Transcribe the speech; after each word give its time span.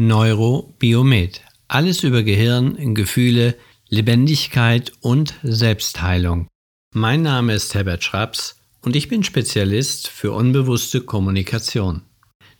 Neurobiomed. 0.00 1.42
Alles 1.68 2.02
über 2.04 2.22
Gehirn, 2.22 2.94
Gefühle, 2.94 3.54
Lebendigkeit 3.90 4.92
und 5.02 5.34
Selbstheilung. 5.42 6.48
Mein 6.94 7.20
Name 7.20 7.52
ist 7.52 7.74
Herbert 7.74 8.02
Schraps 8.02 8.56
und 8.80 8.96
ich 8.96 9.08
bin 9.08 9.22
Spezialist 9.24 10.08
für 10.08 10.32
unbewusste 10.32 11.02
Kommunikation. 11.02 12.00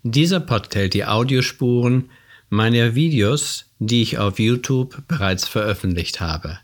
Dieser 0.02 0.40
Pod 0.40 0.74
hält 0.74 0.92
die 0.92 1.06
Audiospuren 1.06 2.10
meiner 2.50 2.94
Videos, 2.94 3.70
die 3.78 4.02
ich 4.02 4.18
auf 4.18 4.38
YouTube 4.38 5.02
bereits 5.08 5.48
veröffentlicht 5.48 6.20
habe. 6.20 6.58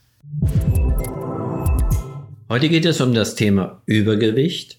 Heute 2.50 2.68
geht 2.68 2.84
es 2.84 3.00
um 3.00 3.14
das 3.14 3.34
Thema 3.34 3.80
Übergewicht 3.86 4.79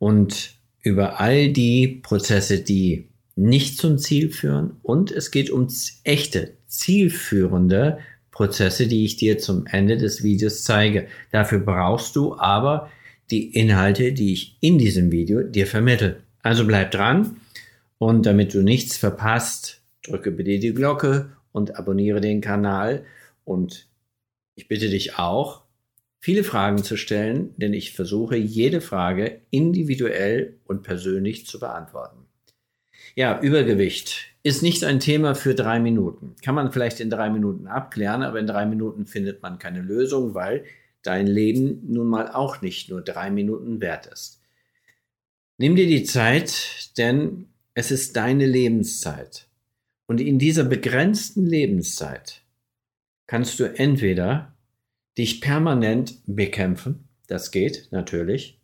und 0.00 0.54
über 0.82 1.20
all 1.20 1.50
die 1.50 2.00
Prozesse, 2.02 2.58
die 2.58 3.09
nicht 3.40 3.78
zum 3.78 3.98
Ziel 3.98 4.30
führen 4.30 4.76
und 4.82 5.10
es 5.10 5.30
geht 5.30 5.50
um 5.50 5.68
echte, 6.04 6.52
zielführende 6.66 7.98
Prozesse, 8.30 8.86
die 8.86 9.04
ich 9.04 9.16
dir 9.16 9.38
zum 9.38 9.66
Ende 9.66 9.96
des 9.96 10.22
Videos 10.22 10.62
zeige. 10.62 11.08
Dafür 11.32 11.60
brauchst 11.60 12.16
du 12.16 12.38
aber 12.38 12.90
die 13.30 13.54
Inhalte, 13.54 14.12
die 14.12 14.32
ich 14.32 14.56
in 14.60 14.78
diesem 14.78 15.10
Video 15.10 15.42
dir 15.42 15.66
vermittle. 15.66 16.22
Also 16.42 16.66
bleib 16.66 16.90
dran 16.90 17.36
und 17.98 18.26
damit 18.26 18.54
du 18.54 18.62
nichts 18.62 18.96
verpasst, 18.96 19.82
drücke 20.02 20.30
bitte 20.30 20.58
die 20.58 20.74
Glocke 20.74 21.32
und 21.52 21.76
abonniere 21.76 22.20
den 22.20 22.40
Kanal 22.40 23.04
und 23.44 23.88
ich 24.54 24.68
bitte 24.68 24.90
dich 24.90 25.18
auch, 25.18 25.62
viele 26.18 26.44
Fragen 26.44 26.84
zu 26.84 26.96
stellen, 26.96 27.54
denn 27.56 27.72
ich 27.72 27.92
versuche 27.92 28.36
jede 28.36 28.80
Frage 28.80 29.40
individuell 29.50 30.58
und 30.64 30.82
persönlich 30.82 31.46
zu 31.46 31.58
beantworten. 31.58 32.19
Ja, 33.16 33.40
Übergewicht 33.40 34.28
ist 34.42 34.62
nicht 34.62 34.84
ein 34.84 35.00
Thema 35.00 35.34
für 35.34 35.54
drei 35.54 35.80
Minuten. 35.80 36.34
Kann 36.42 36.54
man 36.54 36.72
vielleicht 36.72 37.00
in 37.00 37.10
drei 37.10 37.28
Minuten 37.30 37.66
abklären, 37.66 38.22
aber 38.22 38.38
in 38.38 38.46
drei 38.46 38.66
Minuten 38.66 39.06
findet 39.06 39.42
man 39.42 39.58
keine 39.58 39.82
Lösung, 39.82 40.34
weil 40.34 40.64
dein 41.02 41.26
Leben 41.26 41.82
nun 41.92 42.08
mal 42.08 42.30
auch 42.30 42.62
nicht 42.62 42.88
nur 42.88 43.02
drei 43.02 43.30
Minuten 43.30 43.80
wert 43.80 44.06
ist. 44.06 44.40
Nimm 45.58 45.76
dir 45.76 45.86
die 45.86 46.04
Zeit, 46.04 46.90
denn 46.96 47.48
es 47.74 47.90
ist 47.90 48.16
deine 48.16 48.46
Lebenszeit. 48.46 49.46
Und 50.06 50.20
in 50.20 50.38
dieser 50.38 50.64
begrenzten 50.64 51.46
Lebenszeit 51.46 52.42
kannst 53.26 53.60
du 53.60 53.64
entweder 53.64 54.56
dich 55.18 55.40
permanent 55.40 56.20
bekämpfen, 56.26 57.08
das 57.26 57.50
geht 57.50 57.88
natürlich. 57.90 58.58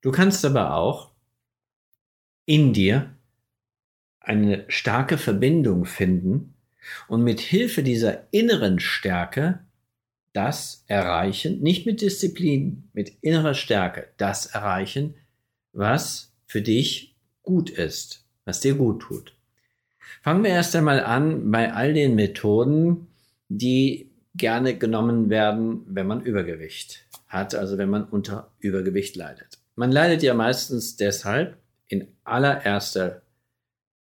Du 0.00 0.12
kannst 0.12 0.44
aber 0.44 0.76
auch 0.76 1.10
in 2.44 2.72
dir 2.72 3.16
eine 4.22 4.64
starke 4.68 5.18
Verbindung 5.18 5.84
finden 5.84 6.54
und 7.08 7.22
mit 7.22 7.40
Hilfe 7.40 7.82
dieser 7.82 8.32
inneren 8.32 8.78
Stärke 8.80 9.60
das 10.32 10.84
erreichen, 10.86 11.60
nicht 11.60 11.86
mit 11.86 12.00
Disziplin, 12.00 12.84
mit 12.92 13.12
innerer 13.20 13.54
Stärke, 13.54 14.08
das 14.16 14.46
erreichen, 14.46 15.14
was 15.72 16.32
für 16.46 16.62
dich 16.62 17.14
gut 17.42 17.70
ist, 17.70 18.24
was 18.44 18.60
dir 18.60 18.74
gut 18.74 19.02
tut. 19.02 19.34
Fangen 20.22 20.44
wir 20.44 20.50
erst 20.50 20.74
einmal 20.76 21.00
an 21.00 21.50
bei 21.50 21.72
all 21.72 21.94
den 21.94 22.14
Methoden, 22.14 23.08
die 23.48 24.10
gerne 24.34 24.76
genommen 24.76 25.30
werden, 25.30 25.82
wenn 25.86 26.06
man 26.06 26.22
Übergewicht 26.22 27.06
hat, 27.26 27.54
also 27.54 27.76
wenn 27.78 27.90
man 27.90 28.04
unter 28.04 28.50
Übergewicht 28.60 29.16
leidet. 29.16 29.58
Man 29.74 29.90
leidet 29.90 30.22
ja 30.22 30.34
meistens 30.34 30.96
deshalb 30.96 31.58
in 31.86 32.08
allererster 32.24 33.21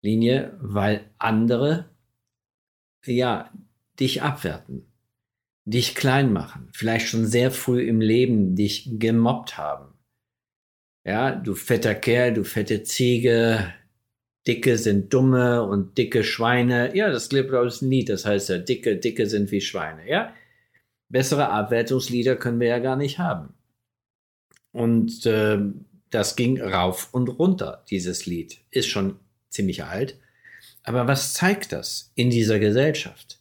Linie, 0.05 0.56
weil 0.60 1.10
andere 1.19 1.91
ja 3.06 3.50
dich 3.98 4.22
abwerten, 4.22 4.86
dich 5.64 5.94
klein 5.94 6.33
machen, 6.33 6.69
vielleicht 6.72 7.08
schon 7.08 7.27
sehr 7.27 7.50
früh 7.50 7.83
im 7.83 8.00
Leben 8.00 8.55
dich 8.55 8.88
gemobbt 8.98 9.56
haben. 9.56 9.95
Ja, 11.05 11.34
du 11.34 11.55
fetter 11.55 11.95
Kerl, 11.95 12.34
du 12.34 12.45
fette 12.45 12.83
Ziege, 12.83 13.73
Dicke 14.46 14.77
sind 14.77 15.12
dumme 15.12 15.62
und 15.62 15.96
dicke 15.96 16.23
Schweine. 16.23 16.95
Ja, 16.95 17.11
das 17.11 17.30
gibt 17.30 17.52
aus 17.55 17.80
ein 17.80 17.90
Lied, 17.90 18.11
das 18.11 18.27
heißt 18.27 18.51
ja, 18.51 18.58
dicke, 18.58 18.96
dicke 18.96 19.27
sind 19.27 19.51
wie 19.51 19.62
Schweine. 19.62 20.08
Ja, 20.08 20.34
bessere 21.08 21.48
Abwertungslieder 21.48 22.36
können 22.36 22.61
wir 22.61 22.68
ja 22.68 22.78
gar 22.78 22.96
nicht 22.96 23.18
haben. 23.18 23.55
Und 24.73 25.24
äh, 25.24 25.58
das 26.11 26.36
ging 26.36 26.61
rauf 26.61 27.08
und 27.12 27.28
runter, 27.28 27.84
dieses 27.89 28.27
Lied. 28.27 28.58
Ist 28.70 28.89
schon 28.89 29.18
ziemlich 29.54 29.84
alt. 29.84 30.18
Aber 30.82 31.06
was 31.06 31.32
zeigt 31.32 31.72
das 31.72 32.12
in 32.14 32.30
dieser 32.30 32.58
Gesellschaft? 32.58 33.38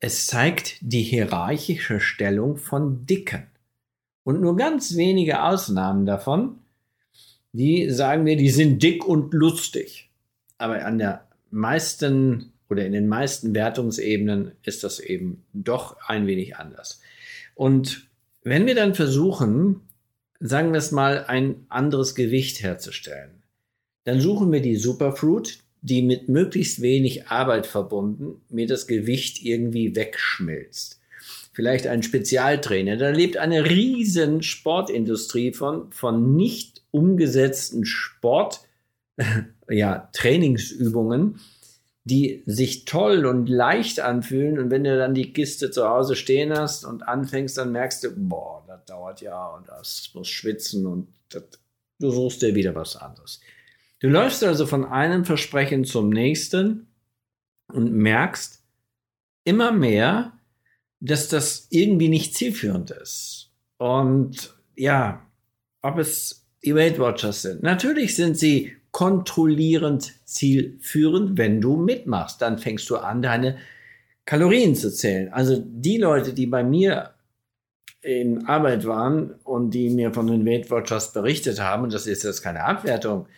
Es 0.00 0.26
zeigt 0.26 0.76
die 0.80 1.02
hierarchische 1.02 2.00
Stellung 2.00 2.56
von 2.56 3.06
Dicken. 3.06 3.46
Und 4.24 4.40
nur 4.40 4.56
ganz 4.56 4.96
wenige 4.96 5.42
Ausnahmen 5.42 6.06
davon, 6.06 6.58
die 7.52 7.90
sagen 7.90 8.24
wir, 8.24 8.36
die 8.36 8.50
sind 8.50 8.82
dick 8.82 9.06
und 9.06 9.34
lustig. 9.34 10.10
Aber 10.58 10.84
an 10.84 10.98
der 10.98 11.26
meisten 11.50 12.52
oder 12.70 12.86
in 12.86 12.92
den 12.92 13.08
meisten 13.08 13.54
Wertungsebenen 13.54 14.52
ist 14.62 14.82
das 14.82 14.98
eben 14.98 15.44
doch 15.52 15.96
ein 16.08 16.26
wenig 16.26 16.56
anders. 16.56 17.00
Und 17.54 18.08
wenn 18.42 18.66
wir 18.66 18.74
dann 18.74 18.94
versuchen, 18.94 19.82
sagen 20.40 20.72
wir 20.72 20.78
es 20.78 20.90
mal, 20.90 21.24
ein 21.26 21.66
anderes 21.68 22.14
Gewicht 22.14 22.62
herzustellen, 22.62 23.41
dann 24.04 24.20
suchen 24.20 24.52
wir 24.52 24.60
die 24.60 24.76
Superfruit, 24.76 25.58
die 25.82 26.02
mit 26.02 26.28
möglichst 26.28 26.80
wenig 26.80 27.26
Arbeit 27.26 27.66
verbunden 27.66 28.40
mir 28.48 28.66
das 28.66 28.86
Gewicht 28.86 29.42
irgendwie 29.42 29.94
wegschmilzt. 29.96 31.00
Vielleicht 31.52 31.86
ein 31.86 32.02
Spezialtrainer. 32.02 32.96
Da 32.96 33.10
lebt 33.10 33.36
eine 33.36 33.68
riesen 33.68 34.42
Sportindustrie 34.42 35.52
von, 35.52 35.92
von 35.92 36.34
nicht 36.34 36.82
umgesetzten 36.92 37.84
Sport, 37.84 38.60
ja, 39.68 40.08
Trainingsübungen, 40.12 41.40
die 42.04 42.42
sich 42.46 42.84
toll 42.84 43.26
und 43.26 43.48
leicht 43.48 44.00
anfühlen. 44.00 44.58
Und 44.58 44.70
wenn 44.70 44.84
du 44.84 44.96
dann 44.96 45.14
die 45.14 45.32
Kiste 45.32 45.70
zu 45.70 45.88
Hause 45.88 46.16
stehen 46.16 46.52
hast 46.52 46.84
und 46.84 47.02
anfängst, 47.02 47.58
dann 47.58 47.72
merkst 47.72 48.04
du, 48.04 48.10
boah, 48.16 48.64
das 48.66 48.84
dauert 48.86 49.20
ja 49.20 49.48
und 49.48 49.68
das 49.68 50.10
muss 50.14 50.28
schwitzen 50.28 50.86
und 50.86 51.08
das, 51.28 51.44
du 51.98 52.10
suchst 52.10 52.40
dir 52.42 52.54
wieder 52.54 52.74
was 52.74 52.96
anderes. 52.96 53.40
Du 54.02 54.08
läufst 54.08 54.42
also 54.42 54.66
von 54.66 54.84
einem 54.84 55.24
Versprechen 55.24 55.84
zum 55.84 56.10
nächsten 56.10 56.88
und 57.68 57.92
merkst 57.92 58.64
immer 59.44 59.70
mehr, 59.70 60.32
dass 60.98 61.28
das 61.28 61.68
irgendwie 61.70 62.08
nicht 62.08 62.34
zielführend 62.34 62.90
ist. 62.90 63.52
Und 63.78 64.56
ja, 64.74 65.24
ob 65.82 65.98
es 65.98 66.44
die 66.64 66.74
Weight 66.74 66.98
Watchers 66.98 67.42
sind. 67.42 67.62
Natürlich 67.62 68.16
sind 68.16 68.36
sie 68.36 68.72
kontrollierend 68.90 70.12
zielführend, 70.24 71.38
wenn 71.38 71.60
du 71.60 71.76
mitmachst. 71.76 72.42
Dann 72.42 72.58
fängst 72.58 72.90
du 72.90 72.96
an, 72.96 73.22
deine 73.22 73.56
Kalorien 74.24 74.74
zu 74.74 74.92
zählen. 74.92 75.32
Also 75.32 75.62
die 75.64 75.98
Leute, 75.98 76.32
die 76.32 76.46
bei 76.46 76.64
mir 76.64 77.14
in 78.00 78.46
Arbeit 78.46 78.84
waren 78.84 79.34
und 79.44 79.70
die 79.70 79.90
mir 79.90 80.12
von 80.12 80.26
den 80.26 80.44
Weight 80.44 80.72
Watchers 80.72 81.12
berichtet 81.12 81.60
haben, 81.60 81.84
und 81.84 81.94
das 81.94 82.08
ist 82.08 82.24
jetzt 82.24 82.42
keine 82.42 82.64
Abwertung, 82.64 83.28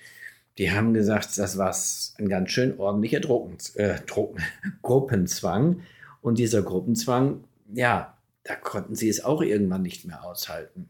die 0.59 0.71
haben 0.71 0.95
gesagt, 0.95 1.37
das 1.37 1.59
war 1.59 1.75
ein 2.19 2.29
ganz 2.29 2.51
schön 2.51 2.79
ordentlicher 2.79 3.21
Drucken, 3.21 3.57
äh, 3.75 4.01
Drucken, 4.07 4.43
Gruppenzwang. 4.83 5.81
Und 6.21 6.39
dieser 6.39 6.63
Gruppenzwang, 6.63 7.45
ja, 7.73 8.17
da 8.45 8.55
konnten 8.55 8.95
sie 8.95 9.09
es 9.09 9.25
auch 9.25 9.43
irgendwann 9.43 9.83
nicht 9.83 10.05
mehr 10.05 10.25
aushalten. 10.25 10.89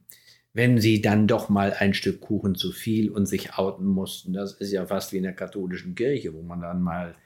Wenn 0.53 0.81
sie 0.81 1.01
dann 1.01 1.27
doch 1.27 1.49
mal 1.49 1.73
ein 1.73 1.95
Stück 1.95 2.21
Kuchen 2.21 2.55
zu 2.55 2.71
viel 2.71 3.11
und 3.11 3.27
sich 3.27 3.55
outen 3.55 3.87
mussten, 3.87 4.33
das 4.33 4.53
ist 4.53 4.71
ja 4.71 4.87
fast 4.87 5.13
wie 5.13 5.17
in 5.17 5.25
der 5.25 5.33
katholischen 5.33 5.95
Kirche, 5.95 6.33
wo 6.33 6.43
man 6.43 6.61
dann 6.61 6.81
mal 6.81 7.17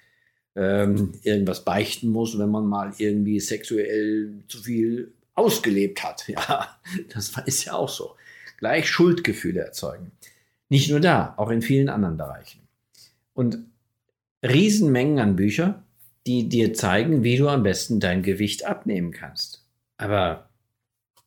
ähm, 0.56 1.12
irgendwas 1.22 1.64
beichten 1.64 2.08
muss, 2.08 2.38
wenn 2.38 2.50
man 2.50 2.66
mal 2.66 2.94
irgendwie 2.96 3.40
sexuell 3.40 4.42
zu 4.48 4.62
viel 4.62 5.12
ausgelebt 5.34 6.02
hat. 6.02 6.24
Ja, 6.28 6.78
das 7.12 7.32
ist 7.46 7.64
ja 7.64 7.74
auch 7.74 7.88
so. 7.88 8.16
Gleich 8.58 8.88
Schuldgefühle 8.88 9.60
erzeugen. 9.60 10.12
Nicht 10.68 10.90
nur 10.90 11.00
da, 11.00 11.34
auch 11.36 11.50
in 11.50 11.62
vielen 11.62 11.88
anderen 11.88 12.16
Bereichen. 12.16 12.60
Und 13.34 13.58
Riesenmengen 14.42 15.18
an 15.18 15.36
Bücher, 15.36 15.82
die 16.26 16.48
dir 16.48 16.74
zeigen, 16.74 17.22
wie 17.22 17.36
du 17.36 17.48
am 17.48 17.62
besten 17.62 18.00
dein 18.00 18.22
Gewicht 18.22 18.66
abnehmen 18.66 19.12
kannst. 19.12 19.64
Aber 19.96 20.48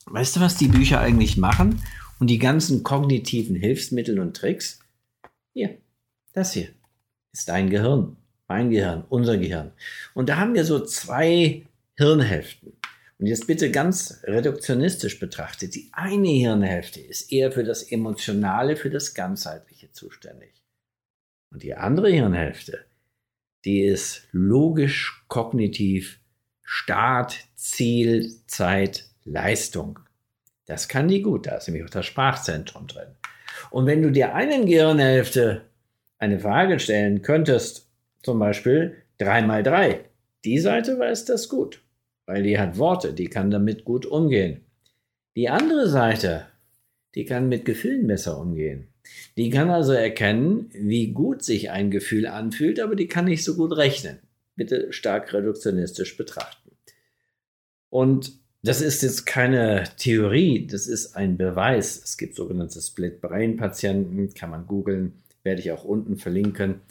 weißt 0.05 0.35
du, 0.35 0.39
was 0.41 0.57
die 0.57 0.67
Bücher 0.67 0.99
eigentlich 0.99 1.38
machen? 1.38 1.81
Und 2.19 2.27
die 2.27 2.38
ganzen 2.38 2.83
kognitiven 2.83 3.55
Hilfsmittel 3.55 4.19
und 4.19 4.38
Tricks? 4.38 4.79
Hier, 5.53 5.77
das 6.33 6.53
hier 6.53 6.69
ist 7.33 7.49
dein 7.49 7.69
Gehirn, 7.69 8.17
mein 8.47 8.69
Gehirn, 8.69 9.03
unser 9.09 9.38
Gehirn. 9.38 9.71
Und 10.13 10.29
da 10.29 10.38
haben 10.38 10.53
wir 10.53 10.65
so 10.65 10.83
zwei 10.85 11.65
Hirnhälften. 11.97 12.73
Und 13.21 13.27
jetzt 13.27 13.45
bitte 13.45 13.69
ganz 13.69 14.19
reduktionistisch 14.23 15.19
betrachtet, 15.19 15.75
die 15.75 15.91
eine 15.94 16.29
Hirnhälfte 16.29 17.01
ist 17.01 17.31
eher 17.31 17.51
für 17.51 17.63
das 17.63 17.83
Emotionale, 17.83 18.75
für 18.75 18.89
das 18.89 19.13
Ganzheitliche 19.13 19.91
zuständig. 19.91 20.63
Und 21.51 21.62
die 21.62 21.75
andere 21.75 22.09
Hirnhälfte, 22.09 22.83
die 23.63 23.83
ist 23.83 24.27
logisch, 24.31 25.23
kognitiv, 25.27 26.19
Start, 26.63 27.38
Ziel, 27.53 28.38
Zeit, 28.47 29.06
Leistung. 29.24 30.00
Das 30.65 30.88
kann 30.88 31.07
die 31.07 31.21
gut, 31.21 31.45
da 31.45 31.57
ist 31.57 31.67
nämlich 31.67 31.85
auch 31.85 31.91
das 31.91 32.07
Sprachzentrum 32.07 32.88
drin. 32.88 33.15
Und 33.69 33.85
wenn 33.85 34.01
du 34.01 34.12
dir 34.12 34.33
einen 34.33 34.65
Gehirnhälfte 34.65 35.69
eine 36.17 36.39
Frage 36.39 36.79
stellen 36.79 37.21
könntest, 37.21 37.88
zum 38.24 38.39
Beispiel 38.39 39.03
3 39.19 39.44
mal 39.44 39.62
3, 39.62 40.06
die 40.44 40.57
Seite 40.57 40.97
weiß 40.97 41.25
das 41.25 41.50
gut, 41.50 41.83
weil 42.25 42.44
die 42.44 42.59
hat 42.59 42.77
Worte, 42.77 43.13
die 43.13 43.27
kann 43.27 43.51
damit 43.51 43.83
gut 43.85 44.06
umgehen. 44.06 44.62
Die 45.35 45.50
andere 45.50 45.89
Seite, 45.89 46.47
die 47.15 47.25
kann 47.25 47.50
mit 47.50 47.65
Gefühlen 47.65 48.07
besser 48.07 48.38
umgehen. 48.39 48.88
Die 49.38 49.50
kann 49.50 49.69
also 49.69 49.94
erkennen, 49.94 50.69
wie 50.73 51.12
gut 51.12 51.44
sich 51.44 51.71
ein 51.71 51.91
Gefühl 51.91 52.27
anfühlt, 52.27 52.79
aber 52.79 52.95
die 52.95 53.07
kann 53.07 53.25
nicht 53.25 53.44
so 53.44 53.56
gut 53.56 53.75
rechnen. 53.75 54.19
Bitte 54.56 54.91
stark 54.94 55.33
reduktionistisch 55.33 56.18
betrachten. 56.18 56.71
Und 57.89 58.33
das 58.63 58.81
ist 58.81 59.01
jetzt 59.01 59.25
keine 59.25 59.85
Theorie, 59.97 60.67
das 60.67 60.85
ist 60.88 61.15
ein 61.15 61.38
Beweis. 61.38 62.01
Es 62.03 62.17
gibt 62.17 62.35
sogenannte 62.35 62.79
Split-Brain-Patienten, 62.79 64.33
kann 64.33 64.51
man 64.51 64.67
googeln, 64.67 65.13
werde 65.44 65.62
ich 65.62 65.71
auch 65.71 65.83
unten 65.83 66.17
verlinken. 66.17 66.81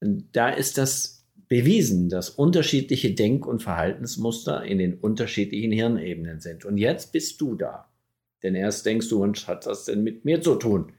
Da 0.00 0.48
ist 0.48 0.78
das 0.78 1.19
bewiesen, 1.50 2.08
dass 2.08 2.30
unterschiedliche 2.30 3.12
Denk- 3.12 3.44
und 3.44 3.62
Verhaltensmuster 3.62 4.62
in 4.62 4.78
den 4.78 4.94
unterschiedlichen 4.94 5.72
Hirnebenen 5.72 6.38
sind. 6.40 6.64
Und 6.64 6.78
jetzt 6.78 7.12
bist 7.12 7.40
du 7.40 7.56
da. 7.56 7.90
Denn 8.44 8.54
erst 8.54 8.86
denkst 8.86 9.08
du, 9.08 9.20
was 9.20 9.48
hat 9.48 9.66
das 9.66 9.84
denn 9.84 10.04
mit 10.04 10.24
mir 10.24 10.40
zu 10.40 10.54
tun? 10.54 10.92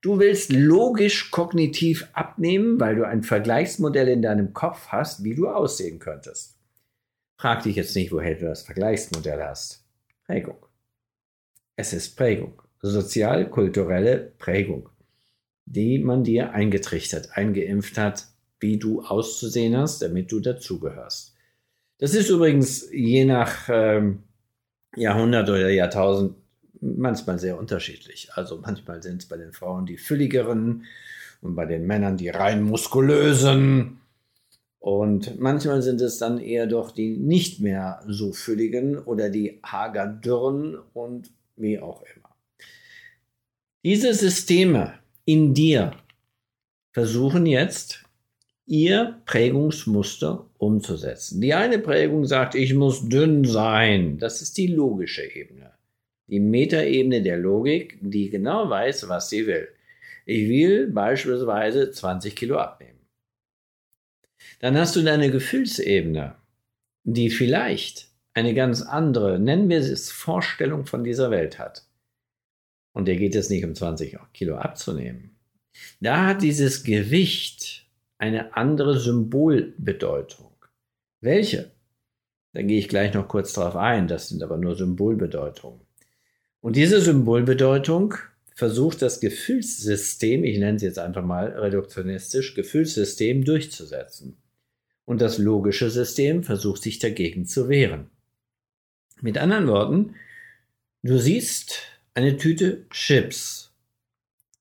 Du 0.00 0.18
willst 0.18 0.50
logisch 0.50 1.30
kognitiv 1.30 2.08
abnehmen, 2.14 2.80
weil 2.80 2.96
du 2.96 3.06
ein 3.06 3.22
Vergleichsmodell 3.22 4.08
in 4.08 4.22
deinem 4.22 4.54
Kopf 4.54 4.88
hast, 4.88 5.24
wie 5.24 5.34
du 5.34 5.48
aussehen 5.48 5.98
könntest. 5.98 6.58
Frag 7.36 7.62
dich 7.64 7.76
jetzt 7.76 7.94
nicht, 7.94 8.12
woher 8.12 8.34
du 8.34 8.46
das 8.46 8.62
Vergleichsmodell 8.62 9.42
hast. 9.42 9.84
Prägung. 10.24 10.56
Es 11.76 11.92
ist 11.92 12.16
Prägung. 12.16 12.62
Sozial-kulturelle 12.80 14.32
Prägung, 14.38 14.88
die 15.66 15.98
man 15.98 16.24
dir 16.24 16.52
eingetrichtert, 16.52 17.36
eingeimpft 17.36 17.98
hat, 17.98 18.28
wie 18.60 18.78
du 18.78 19.02
auszusehen 19.02 19.76
hast, 19.76 20.02
damit 20.02 20.32
du 20.32 20.40
dazugehörst. 20.40 21.34
Das 21.98 22.14
ist 22.14 22.28
übrigens 22.28 22.90
je 22.90 23.24
nach 23.24 23.68
ähm, 23.68 24.22
Jahrhundert 24.96 25.48
oder 25.48 25.70
Jahrtausend 25.70 26.36
manchmal 26.80 27.38
sehr 27.38 27.58
unterschiedlich. 27.58 28.30
Also 28.34 28.58
manchmal 28.58 29.02
sind 29.02 29.22
es 29.22 29.28
bei 29.28 29.36
den 29.36 29.52
Frauen 29.52 29.86
die 29.86 29.98
fülligeren 29.98 30.84
und 31.40 31.54
bei 31.54 31.66
den 31.66 31.86
Männern 31.86 32.16
die 32.16 32.28
rein 32.28 32.62
muskulösen. 32.62 34.00
Und 34.78 35.40
manchmal 35.40 35.82
sind 35.82 36.00
es 36.00 36.18
dann 36.18 36.38
eher 36.38 36.66
doch 36.66 36.92
die 36.92 37.16
nicht 37.16 37.60
mehr 37.60 38.02
so 38.06 38.32
fülligen 38.32 38.98
oder 38.98 39.30
die 39.30 39.60
hagerdürren 39.64 40.78
und 40.92 41.30
wie 41.56 41.80
auch 41.80 42.02
immer. 42.02 42.36
Diese 43.84 44.14
Systeme 44.14 44.94
in 45.24 45.54
dir 45.54 45.92
versuchen 46.92 47.46
jetzt, 47.46 48.05
ihr 48.66 49.20
Prägungsmuster 49.26 50.46
umzusetzen. 50.58 51.40
Die 51.40 51.54
eine 51.54 51.78
Prägung 51.78 52.24
sagt, 52.24 52.54
ich 52.54 52.74
muss 52.74 53.08
dünn 53.08 53.44
sein. 53.44 54.18
Das 54.18 54.42
ist 54.42 54.58
die 54.58 54.66
logische 54.66 55.22
Ebene 55.22 55.76
die 56.28 56.40
Metaebene 56.40 57.22
der 57.22 57.38
Logik, 57.38 57.98
die 58.00 58.30
genau 58.30 58.68
weiß, 58.68 59.08
was 59.08 59.30
sie 59.30 59.46
will. 59.46 59.68
Ich 60.24 60.48
will 60.48 60.88
beispielsweise 60.88 61.90
20 61.90 62.34
Kilo 62.34 62.58
abnehmen. 62.58 62.98
Dann 64.58 64.76
hast 64.76 64.96
du 64.96 65.02
deine 65.02 65.30
Gefühlsebene, 65.30 66.36
die 67.04 67.30
vielleicht 67.30 68.08
eine 68.34 68.54
ganz 68.54 68.82
andere, 68.82 69.38
nennen 69.38 69.68
wir 69.68 69.78
es 69.78 70.10
Vorstellung 70.10 70.86
von 70.86 71.04
dieser 71.04 71.30
Welt 71.30 71.58
hat. 71.58 71.86
Und 72.92 73.06
der 73.06 73.16
geht 73.16 73.34
es 73.34 73.50
nicht 73.50 73.64
um 73.64 73.74
20 73.74 74.18
Kilo 74.32 74.56
abzunehmen. 74.56 75.36
Da 76.00 76.26
hat 76.26 76.42
dieses 76.42 76.82
Gewicht 76.82 77.85
eine 78.18 78.56
andere 78.56 78.98
Symbolbedeutung. 78.98 80.52
Welche? 81.20 81.72
Da 82.52 82.62
gehe 82.62 82.78
ich 82.78 82.88
gleich 82.88 83.12
noch 83.12 83.28
kurz 83.28 83.52
darauf 83.52 83.76
ein. 83.76 84.08
Das 84.08 84.28
sind 84.28 84.42
aber 84.42 84.56
nur 84.56 84.76
Symbolbedeutungen. 84.76 85.80
Und 86.60 86.76
diese 86.76 87.00
Symbolbedeutung 87.00 88.14
versucht 88.54 89.02
das 89.02 89.20
Gefühlssystem, 89.20 90.42
ich 90.42 90.58
nenne 90.58 90.76
es 90.76 90.82
jetzt 90.82 90.98
einfach 90.98 91.24
mal 91.24 91.48
reduktionistisch, 91.48 92.54
Gefühlssystem 92.54 93.44
durchzusetzen. 93.44 94.38
Und 95.04 95.20
das 95.20 95.38
logische 95.38 95.90
System 95.90 96.42
versucht 96.42 96.82
sich 96.82 96.98
dagegen 96.98 97.44
zu 97.44 97.68
wehren. 97.68 98.10
Mit 99.20 99.38
anderen 99.38 99.68
Worten, 99.68 100.14
du 101.02 101.18
siehst 101.18 101.82
eine 102.14 102.38
Tüte 102.38 102.86
Chips. 102.90 103.74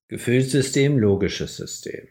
Gefühlssystem, 0.09 0.99
logisches 0.99 1.57
System. 1.57 2.07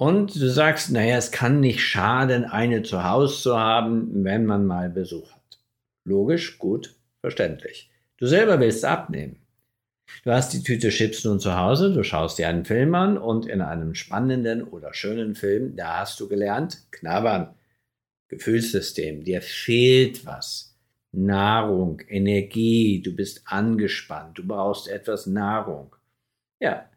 Und 0.00 0.34
du 0.34 0.48
sagst, 0.48 0.90
naja, 0.92 1.18
es 1.18 1.30
kann 1.30 1.60
nicht 1.60 1.82
schaden, 1.82 2.46
eine 2.46 2.82
zu 2.82 3.04
Hause 3.04 3.42
zu 3.42 3.60
haben, 3.60 4.24
wenn 4.24 4.46
man 4.46 4.64
mal 4.64 4.88
Besuch 4.88 5.30
hat. 5.30 5.60
Logisch, 6.06 6.58
gut, 6.58 6.96
verständlich. 7.20 7.90
Du 8.16 8.24
selber 8.24 8.58
willst 8.60 8.82
abnehmen. 8.82 9.36
Du 10.24 10.30
hast 10.30 10.54
die 10.54 10.62
Tüte 10.62 10.88
Chips 10.88 11.22
nun 11.26 11.38
zu 11.38 11.54
Hause, 11.54 11.92
du 11.92 12.02
schaust 12.02 12.38
dir 12.38 12.48
einen 12.48 12.64
Film 12.64 12.94
an 12.94 13.18
und 13.18 13.44
in 13.44 13.60
einem 13.60 13.94
spannenden 13.94 14.64
oder 14.64 14.94
schönen 14.94 15.34
Film, 15.34 15.76
da 15.76 15.98
hast 15.98 16.18
du 16.18 16.30
gelernt, 16.30 16.78
knabbern. 16.92 17.54
Gefühlssystem, 18.28 19.22
dir 19.22 19.42
fehlt 19.42 20.24
was. 20.24 20.78
Nahrung, 21.12 22.00
Energie, 22.08 23.02
du 23.02 23.14
bist 23.14 23.42
angespannt, 23.44 24.38
du 24.38 24.46
brauchst 24.46 24.88
etwas 24.88 25.26
Nahrung. 25.26 25.94
Ja, 26.58 26.88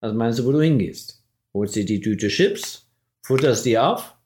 was 0.00 0.14
meinst 0.14 0.38
du, 0.38 0.46
wo 0.46 0.52
du 0.52 0.62
hingehst? 0.62 1.25
Holst 1.56 1.74
dir 1.74 1.84
die 1.84 2.00
Tüte 2.00 2.28
Chips, 2.28 2.86
futterst 3.22 3.64
die 3.64 3.78
auf 3.78 4.16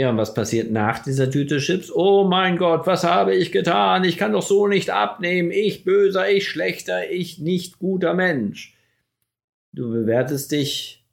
ja, 0.00 0.08
und 0.08 0.16
was 0.16 0.32
passiert 0.32 0.70
nach 0.70 1.00
dieser 1.00 1.30
Tüte 1.30 1.58
Chips? 1.58 1.92
Oh 1.92 2.24
mein 2.24 2.56
Gott, 2.56 2.86
was 2.86 3.04
habe 3.04 3.34
ich 3.34 3.52
getan? 3.52 4.02
Ich 4.04 4.16
kann 4.16 4.32
doch 4.32 4.40
so 4.40 4.66
nicht 4.66 4.88
abnehmen. 4.88 5.50
Ich 5.50 5.84
böser, 5.84 6.30
ich 6.30 6.48
schlechter, 6.48 7.10
ich 7.10 7.38
nicht 7.38 7.78
guter 7.78 8.14
Mensch. 8.14 8.74
Du 9.72 9.90
bewertest 9.90 10.52
dich, 10.52 11.04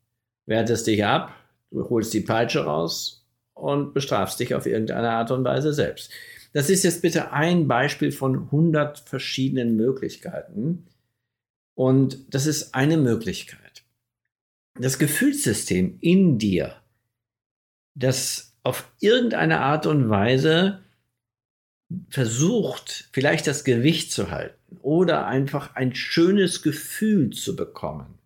wertest 0.45 0.87
dich 0.87 1.03
ab, 1.03 1.33
du 1.69 1.89
holst 1.89 2.13
die 2.13 2.21
Peitsche 2.21 2.63
raus 2.63 3.27
und 3.53 3.93
bestrafst 3.93 4.39
dich 4.39 4.55
auf 4.55 4.65
irgendeine 4.65 5.09
Art 5.09 5.31
und 5.31 5.43
Weise 5.43 5.73
selbst. 5.73 6.09
Das 6.53 6.69
ist 6.69 6.83
jetzt 6.83 7.01
bitte 7.01 7.33
ein 7.33 7.67
Beispiel 7.67 8.13
von 8.13 8.43
100 8.45 8.99
verschiedenen 8.99 9.75
Möglichkeiten. 9.75 10.85
Und 11.75 12.33
das 12.33 12.45
ist 12.45 12.73
eine 12.73 12.95
Möglichkeit. 12.95 13.66
Das 14.79 14.99
Gefühlssystem 14.99 15.97
in 16.01 16.37
dir, 16.37 16.75
das 17.95 18.55
auf 18.63 18.91
irgendeine 18.99 19.61
Art 19.61 19.85
und 19.85 20.09
Weise 20.09 20.81
versucht, 22.09 23.09
vielleicht 23.11 23.47
das 23.47 23.63
Gewicht 23.63 24.11
zu 24.11 24.29
halten 24.29 24.77
oder 24.81 25.25
einfach 25.25 25.75
ein 25.75 25.95
schönes 25.95 26.61
Gefühl 26.61 27.31
zu 27.31 27.55
bekommen. 27.55 28.19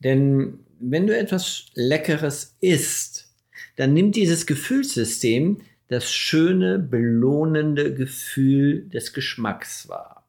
Denn 0.00 0.60
wenn 0.80 1.06
du 1.06 1.16
etwas 1.16 1.66
Leckeres 1.74 2.56
isst, 2.60 3.32
dann 3.76 3.92
nimmt 3.92 4.16
dieses 4.16 4.46
Gefühlssystem 4.46 5.60
das 5.88 6.12
schöne, 6.12 6.78
belohnende 6.78 7.94
Gefühl 7.94 8.88
des 8.88 9.12
Geschmacks 9.12 9.88
wahr. 9.88 10.26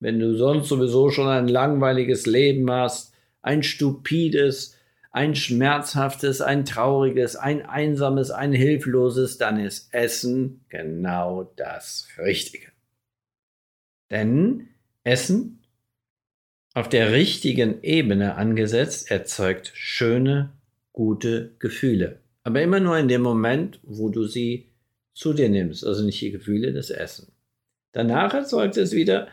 Wenn 0.00 0.18
du 0.18 0.36
sonst 0.36 0.68
sowieso 0.68 1.10
schon 1.10 1.28
ein 1.28 1.48
langweiliges 1.48 2.26
Leben 2.26 2.70
hast, 2.70 3.15
ein 3.46 3.62
stupides, 3.62 4.76
ein 5.12 5.34
schmerzhaftes, 5.34 6.40
ein 6.40 6.64
trauriges, 6.64 7.36
ein 7.36 7.64
einsames, 7.64 8.30
ein 8.30 8.52
hilfloses, 8.52 9.38
dann 9.38 9.58
ist 9.58 9.94
Essen 9.94 10.64
genau 10.68 11.52
das 11.56 12.08
Richtige. 12.18 12.66
Denn 14.10 14.68
Essen 15.04 15.62
auf 16.74 16.88
der 16.88 17.12
richtigen 17.12 17.82
Ebene 17.82 18.34
angesetzt 18.34 19.10
erzeugt 19.10 19.70
schöne, 19.74 20.52
gute 20.92 21.54
Gefühle. 21.60 22.20
Aber 22.42 22.60
immer 22.60 22.80
nur 22.80 22.98
in 22.98 23.08
dem 23.08 23.22
Moment, 23.22 23.80
wo 23.84 24.08
du 24.08 24.24
sie 24.24 24.66
zu 25.14 25.32
dir 25.32 25.48
nimmst, 25.48 25.86
also 25.86 26.04
nicht 26.04 26.20
die 26.20 26.32
Gefühle 26.32 26.72
des 26.72 26.90
Essen. 26.90 27.32
Danach 27.92 28.34
erzeugt 28.34 28.76
es 28.76 28.92
wieder 28.92 29.28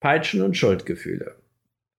Peitschen- 0.00 0.42
und 0.42 0.56
Schuldgefühle 0.56 1.41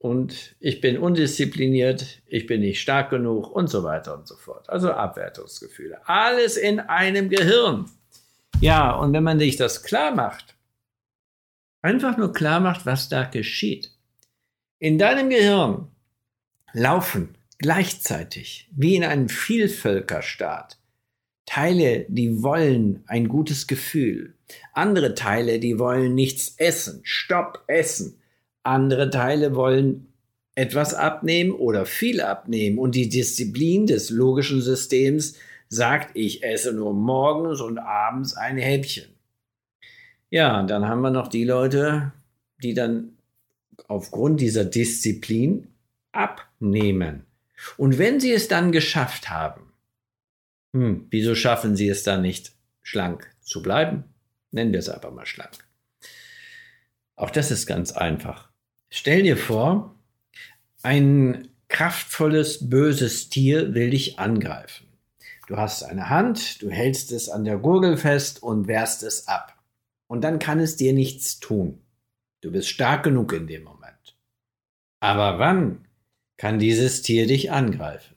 und 0.03 0.53
ich 0.59 0.81
bin 0.81 0.97
undiszipliniert, 0.97 2.21
ich 2.27 2.45
bin 2.45 2.59
nicht 2.59 2.81
stark 2.81 3.09
genug 3.09 3.49
und 3.49 3.69
so 3.69 3.85
weiter 3.85 4.17
und 4.17 4.27
so 4.27 4.35
fort. 4.35 4.69
Also 4.69 4.91
Abwertungsgefühle. 4.91 6.01
Alles 6.05 6.57
in 6.57 6.81
einem 6.81 7.29
Gehirn. 7.29 7.89
Ja, 8.59 8.91
und 8.95 9.13
wenn 9.13 9.23
man 9.23 9.39
sich 9.39 9.55
das 9.55 9.81
klar 9.81 10.13
macht, 10.13 10.57
einfach 11.81 12.17
nur 12.17 12.33
klar 12.33 12.59
macht, 12.59 12.85
was 12.85 13.07
da 13.07 13.23
geschieht. 13.23 13.91
In 14.77 14.97
deinem 14.97 15.29
Gehirn 15.29 15.87
laufen 16.73 17.37
gleichzeitig, 17.57 18.69
wie 18.75 18.97
in 18.97 19.05
einem 19.05 19.29
Vielvölkerstaat, 19.29 20.79
Teile, 21.45 22.07
die 22.09 22.43
wollen 22.43 23.05
ein 23.07 23.29
gutes 23.29 23.67
Gefühl. 23.67 24.35
Andere 24.73 25.15
Teile, 25.15 25.59
die 25.59 25.79
wollen 25.79 26.13
nichts 26.13 26.55
essen. 26.57 26.99
Stopp 27.03 27.63
essen. 27.67 28.19
Andere 28.63 29.09
Teile 29.09 29.55
wollen 29.55 30.07
etwas 30.55 30.93
abnehmen 30.93 31.51
oder 31.51 31.85
viel 31.85 32.21
abnehmen. 32.21 32.77
Und 32.77 32.95
die 32.95 33.09
Disziplin 33.09 33.87
des 33.87 34.09
logischen 34.09 34.61
Systems 34.61 35.35
sagt, 35.69 36.15
ich 36.15 36.43
esse 36.43 36.73
nur 36.73 36.93
morgens 36.93 37.61
und 37.61 37.77
abends 37.79 38.35
ein 38.35 38.57
Häppchen. 38.57 39.09
Ja, 40.29 40.63
dann 40.63 40.87
haben 40.87 41.01
wir 41.01 41.11
noch 41.11 41.27
die 41.27 41.43
Leute, 41.43 42.13
die 42.61 42.73
dann 42.73 43.17
aufgrund 43.87 44.41
dieser 44.41 44.65
Disziplin 44.65 45.67
abnehmen. 46.11 47.25
Und 47.77 47.97
wenn 47.97 48.19
sie 48.19 48.31
es 48.31 48.47
dann 48.47 48.71
geschafft 48.71 49.29
haben, 49.29 49.73
hm, 50.73 51.07
wieso 51.09 51.35
schaffen 51.35 51.75
sie 51.75 51.87
es 51.87 52.03
dann 52.03 52.21
nicht, 52.21 52.53
schlank 52.81 53.29
zu 53.41 53.61
bleiben? 53.61 54.05
Nennen 54.51 54.71
wir 54.71 54.79
es 54.79 54.89
einfach 54.89 55.11
mal 55.11 55.25
schlank. 55.25 55.65
Auch 57.15 57.29
das 57.29 57.51
ist 57.51 57.65
ganz 57.67 57.91
einfach. 57.91 58.52
Stell 58.95 59.23
dir 59.23 59.37
vor, 59.37 59.95
ein 60.83 61.47
kraftvolles, 61.67 62.69
böses 62.69 63.27
Tier 63.29 63.73
will 63.73 63.89
dich 63.89 64.19
angreifen. 64.19 64.85
Du 65.47 65.57
hast 65.57 65.81
eine 65.81 66.11
Hand, 66.11 66.61
du 66.61 66.69
hältst 66.69 67.11
es 67.11 67.27
an 67.27 67.43
der 67.43 67.57
Gurgel 67.57 67.97
fest 67.97 68.43
und 68.43 68.67
wehrst 68.67 69.01
es 69.01 69.27
ab. 69.27 69.57
Und 70.05 70.23
dann 70.23 70.37
kann 70.37 70.59
es 70.59 70.75
dir 70.75 70.93
nichts 70.93 71.39
tun. 71.39 71.81
Du 72.41 72.51
bist 72.51 72.69
stark 72.69 73.01
genug 73.03 73.33
in 73.33 73.47
dem 73.47 73.63
Moment. 73.63 74.15
Aber 74.99 75.39
wann 75.39 75.87
kann 76.37 76.59
dieses 76.59 77.01
Tier 77.01 77.25
dich 77.25 77.51
angreifen? 77.51 78.15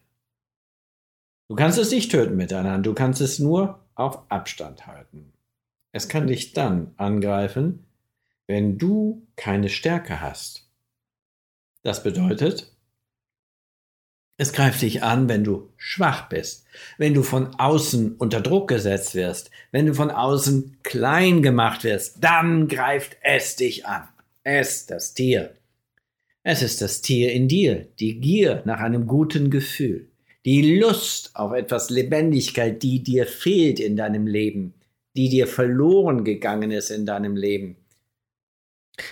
Du 1.49 1.57
kannst 1.57 1.79
es 1.79 1.91
nicht 1.91 2.11
töten 2.11 2.37
mit 2.37 2.51
deiner 2.51 2.73
Hand, 2.73 2.85
du 2.85 2.93
kannst 2.93 3.23
es 3.23 3.39
nur 3.39 3.83
auf 3.95 4.31
Abstand 4.31 4.87
halten. 4.87 5.33
Es 5.93 6.11
kann 6.11 6.27
dich 6.27 6.53
dann 6.53 6.93
angreifen, 6.99 7.87
wenn 8.47 8.77
du 8.77 9.27
keine 9.37 9.71
Stärke 9.71 10.21
hast. 10.21 10.66
Das 11.87 12.03
bedeutet, 12.03 12.73
es 14.39 14.53
greift 14.53 14.83
dich 14.83 15.05
an, 15.05 15.29
wenn 15.29 15.45
du 15.45 15.71
schwach 15.77 16.29
bist, 16.29 16.67
wenn 16.99 17.15
du 17.15 17.23
von 17.23 17.55
außen 17.61 18.17
unter 18.17 18.41
Druck 18.41 18.67
gesetzt 18.67 19.15
wirst, 19.15 19.53
wenn 19.71 19.87
du 19.87 19.95
von 19.95 20.11
außen 20.11 20.79
klein 20.83 21.43
gemacht 21.43 21.85
wirst, 21.85 22.25
dann 22.25 22.67
greift 22.67 23.17
es 23.23 23.55
dich 23.55 23.87
an. 23.87 24.03
Es, 24.43 24.87
das 24.87 25.15
Tier. 25.15 25.55
Es 26.43 26.61
ist 26.61 26.83
das 26.83 27.03
Tier 27.03 27.33
in 27.33 27.47
dir, 27.47 27.87
die 28.01 28.19
Gier 28.19 28.63
nach 28.65 28.81
einem 28.81 29.07
guten 29.07 29.49
Gefühl, 29.49 30.09
die 30.45 30.81
Lust 30.81 31.37
auf 31.37 31.53
etwas 31.53 31.89
Lebendigkeit, 31.89 32.83
die 32.83 33.05
dir 33.05 33.29
fehlt 33.29 33.79
in 33.79 33.95
deinem 33.95 34.27
Leben, 34.27 34.75
die 35.17 35.29
dir 35.29 35.47
verloren 35.47 36.25
gegangen 36.25 36.73
ist 36.73 36.91
in 36.91 37.07
deinem 37.07 37.37
Leben. 37.37 37.77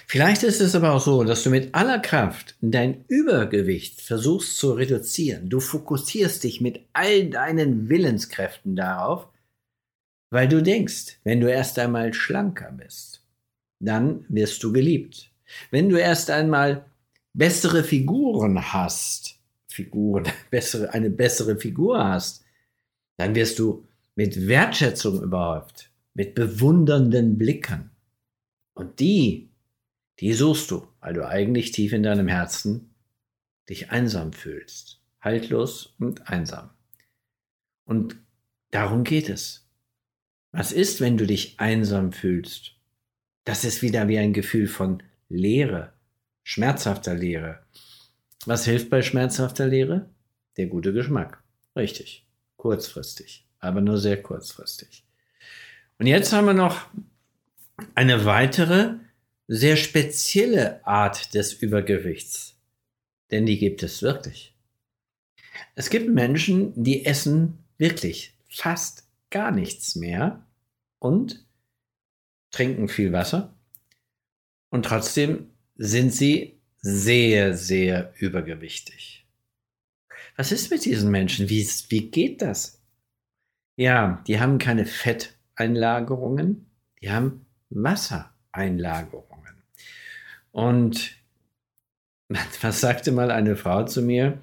Vielleicht 0.07 0.43
ist 0.43 0.61
es 0.61 0.75
aber 0.75 0.93
auch 0.93 1.01
so, 1.01 1.25
dass 1.25 1.43
du 1.43 1.51
mit 1.51 1.75
aller 1.75 1.99
Kraft 1.99 2.57
dein 2.61 3.05
Übergewicht 3.09 4.01
versuchst 4.01 4.57
zu 4.57 4.73
reduzieren. 4.73 5.51
Du 5.51 5.61
fokussierst 5.61 6.43
dich 6.43 6.61
mit 6.61 6.81
all 6.95 7.29
deinen 7.29 7.89
Willenskräften 7.89 8.77
darauf, 8.77 9.29
weil 10.31 10.49
du 10.49 10.63
denkst, 10.63 11.19
wenn 11.25 11.41
du 11.41 11.51
erst 11.51 11.79
einmal 11.79 12.15
schlanker 12.15 12.73
bist, 12.73 13.23
dann 13.79 14.25
wirst 14.29 14.63
du 14.63 14.73
geliebt. 14.73 15.31
Wenn 15.71 15.91
du 15.91 15.97
erst 15.97 16.31
einmal 16.31 16.87
bessere 17.35 17.85
Figuren 17.85 18.73
hast, 18.73 19.39
Figuren, 19.69 20.25
bessere, 20.51 20.95
eine 20.95 21.11
bessere 21.11 21.57
Figur 21.57 22.03
hast, 22.03 22.43
dann 23.19 23.35
wirst 23.35 23.59
du 23.59 23.87
mit 24.17 24.49
Wertschätzung 24.49 25.23
überhäuft, 25.23 25.91
mit 26.15 26.35
bewundernden 26.35 27.37
Blicken. 27.37 27.91
Und 28.75 28.99
die 29.01 29.51
die 30.21 30.33
suchst 30.33 30.71
du, 30.71 30.87
weil 31.01 31.15
du 31.15 31.27
eigentlich 31.27 31.73
tief 31.73 31.93
in 31.93 32.03
deinem 32.03 32.29
Herzen 32.29 32.95
dich 33.69 33.91
einsam 33.91 34.33
fühlst, 34.33 35.01
haltlos 35.21 35.95
und 35.99 36.29
einsam. 36.29 36.71
Und 37.85 38.17
darum 38.71 39.05
geht 39.05 39.29
es. 39.29 39.67
Was 40.53 40.71
ist, 40.73 41.01
wenn 41.01 41.17
du 41.17 41.27
dich 41.27 41.59
einsam 41.59 42.13
fühlst? 42.13 42.77
Das 43.45 43.65
ist 43.65 43.83
wieder 43.83 44.09
wie 44.09 44.19
ein 44.19 44.33
Gefühl 44.33 44.69
von 44.69 45.03
Leere, 45.29 45.93
schmerzhafter 46.43 47.15
Leere. 47.15 47.65
Was 48.47 48.65
hilft 48.65 48.91
bei 48.91 49.03
schmerzhafter 49.03 49.67
Leere? 49.67 50.09
Der 50.57 50.67
gute 50.67 50.93
Geschmack. 50.93 51.43
Richtig. 51.75 52.27
Kurzfristig, 52.57 53.47
aber 53.59 53.81
nur 53.81 53.99
sehr 53.99 54.23
kurzfristig. 54.23 55.05
Und 55.99 56.07
jetzt 56.07 56.33
haben 56.33 56.47
wir 56.47 56.55
noch 56.55 56.87
eine 57.95 58.25
weitere 58.25 58.95
sehr 59.47 59.77
spezielle 59.77 60.87
Art 60.87 61.35
des 61.35 61.53
Übergewichts. 61.53 62.57
Denn 63.31 63.47
die 63.47 63.59
gibt 63.59 63.83
es 63.83 64.03
wirklich. 64.03 64.55
Es 65.75 65.91
gibt 65.91 66.09
Menschen, 66.09 66.73
die 66.83 67.05
essen 67.05 67.65
wirklich 67.79 68.37
fast 68.49 69.09
gar 69.31 69.51
nichts 69.51 69.97
mehr 69.97 70.47
und 70.99 71.45
trinken 72.51 72.89
viel 72.89 73.13
Wasser. 73.13 73.55
Und 74.71 74.87
trotzdem 74.87 75.51
sind 75.77 76.13
sie 76.13 76.61
sehr, 76.79 77.57
sehr 77.57 78.13
übergewichtig. 78.19 79.27
Was 80.37 80.53
ist 80.53 80.71
mit 80.71 80.85
diesen 80.85 81.11
Menschen? 81.11 81.49
Wie, 81.49 81.67
wie 81.89 82.11
geht 82.11 82.43
das? 82.43 82.81
Ja, 83.77 84.23
die 84.27 84.39
haben 84.41 84.59
keine 84.59 84.87
Fetteinlagerungen, 84.87 86.67
die 87.01 87.11
haben 87.11 87.47
Wassereinlagerungen. 87.71 89.34
Und 90.55 91.17
was 92.63 92.81
sagte 92.81 93.11
mal 93.11 93.33
eine 93.33 93.57
Frau 93.57 93.85
zu 93.85 94.03
mir, 94.03 94.39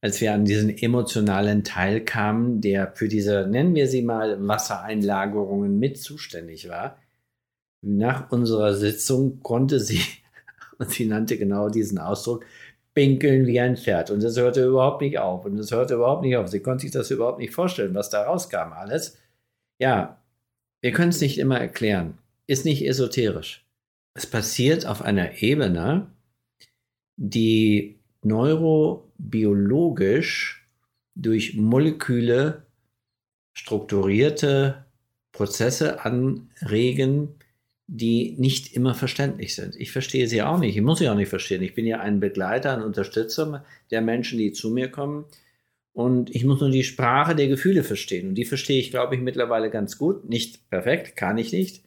als 0.00 0.20
wir 0.20 0.32
an 0.32 0.44
diesen 0.44 0.70
emotionalen 0.70 1.64
Teil 1.64 2.04
kamen, 2.04 2.60
der 2.60 2.92
für 2.94 3.08
diese, 3.08 3.46
nennen 3.48 3.74
wir 3.74 3.88
sie 3.88 4.02
mal, 4.02 4.46
Wassereinlagerungen 4.46 5.78
mit 5.78 5.98
zuständig 5.98 6.68
war. 6.68 6.96
Nach 7.82 8.30
unserer 8.30 8.74
Sitzung 8.74 9.40
konnte 9.40 9.80
sie, 9.80 10.00
und 10.78 10.90
sie 10.90 11.06
nannte 11.06 11.36
genau 11.36 11.68
diesen 11.68 11.98
Ausdruck, 11.98 12.46
pinkeln 12.94 13.46
wie 13.46 13.58
ein 13.58 13.76
Pferd. 13.76 14.10
Und 14.10 14.22
das 14.22 14.36
hörte 14.36 14.64
überhaupt 14.64 15.02
nicht 15.02 15.18
auf. 15.18 15.44
Und 15.44 15.58
es 15.58 15.72
hörte 15.72 15.94
überhaupt 15.94 16.22
nicht 16.22 16.36
auf. 16.36 16.48
Sie 16.48 16.60
konnte 16.60 16.82
sich 16.82 16.92
das 16.92 17.10
überhaupt 17.10 17.40
nicht 17.40 17.52
vorstellen, 17.52 17.94
was 17.96 18.10
da 18.10 18.22
rauskam 18.22 18.72
alles. 18.72 19.18
Ja, 19.80 20.22
wir 20.82 20.92
können 20.92 21.10
es 21.10 21.20
nicht 21.20 21.38
immer 21.38 21.58
erklären. 21.58 22.18
Ist 22.46 22.64
nicht 22.64 22.86
esoterisch. 22.86 23.64
Es 24.14 24.26
passiert 24.26 24.86
auf 24.86 25.02
einer 25.02 25.42
Ebene, 25.42 26.06
die 27.16 27.98
neurobiologisch 28.22 30.66
durch 31.14 31.56
Moleküle 31.56 32.66
strukturierte 33.52 34.86
Prozesse 35.32 36.04
anregen, 36.04 37.34
die 37.86 38.34
nicht 38.38 38.74
immer 38.74 38.94
verständlich 38.94 39.54
sind. 39.54 39.76
Ich 39.76 39.92
verstehe 39.92 40.28
sie 40.28 40.42
auch 40.42 40.58
nicht. 40.58 40.76
Ich 40.76 40.82
muss 40.82 40.98
sie 40.98 41.08
auch 41.08 41.14
nicht 41.14 41.28
verstehen. 41.28 41.62
Ich 41.62 41.74
bin 41.74 41.86
ja 41.86 42.00
ein 42.00 42.20
Begleiter, 42.20 42.72
ein 42.72 42.82
Unterstützer 42.82 43.64
der 43.90 44.00
Menschen, 44.00 44.38
die 44.38 44.52
zu 44.52 44.70
mir 44.70 44.90
kommen. 44.90 45.26
Und 45.92 46.34
ich 46.34 46.44
muss 46.44 46.60
nur 46.60 46.70
die 46.70 46.84
Sprache 46.84 47.34
der 47.34 47.48
Gefühle 47.48 47.84
verstehen. 47.84 48.28
Und 48.28 48.34
die 48.36 48.46
verstehe 48.46 48.80
ich, 48.80 48.90
glaube 48.90 49.16
ich, 49.16 49.20
mittlerweile 49.20 49.68
ganz 49.68 49.98
gut. 49.98 50.28
Nicht 50.28 50.70
perfekt, 50.70 51.16
kann 51.16 51.36
ich 51.36 51.52
nicht. 51.52 51.82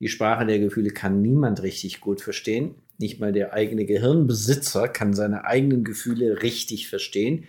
Die 0.00 0.08
Sprache 0.08 0.46
der 0.46 0.58
Gefühle 0.58 0.90
kann 0.90 1.20
niemand 1.20 1.62
richtig 1.62 2.00
gut 2.00 2.22
verstehen. 2.22 2.74
Nicht 2.98 3.20
mal 3.20 3.32
der 3.32 3.52
eigene 3.52 3.84
Gehirnbesitzer 3.84 4.88
kann 4.88 5.12
seine 5.12 5.44
eigenen 5.44 5.84
Gefühle 5.84 6.42
richtig 6.42 6.88
verstehen. 6.88 7.44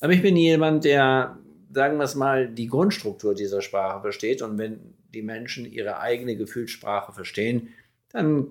Aber 0.00 0.12
ich 0.12 0.22
bin 0.22 0.36
jemand, 0.36 0.84
der, 0.84 1.38
sagen 1.72 1.96
wir 1.96 2.04
es 2.04 2.14
mal, 2.14 2.48
die 2.48 2.66
Grundstruktur 2.66 3.34
dieser 3.34 3.62
Sprache 3.62 4.02
versteht. 4.02 4.42
Und 4.42 4.58
wenn 4.58 4.80
die 5.14 5.22
Menschen 5.22 5.64
ihre 5.64 5.98
eigene 6.00 6.36
Gefühlssprache 6.36 7.12
verstehen, 7.12 7.68
dann 8.10 8.48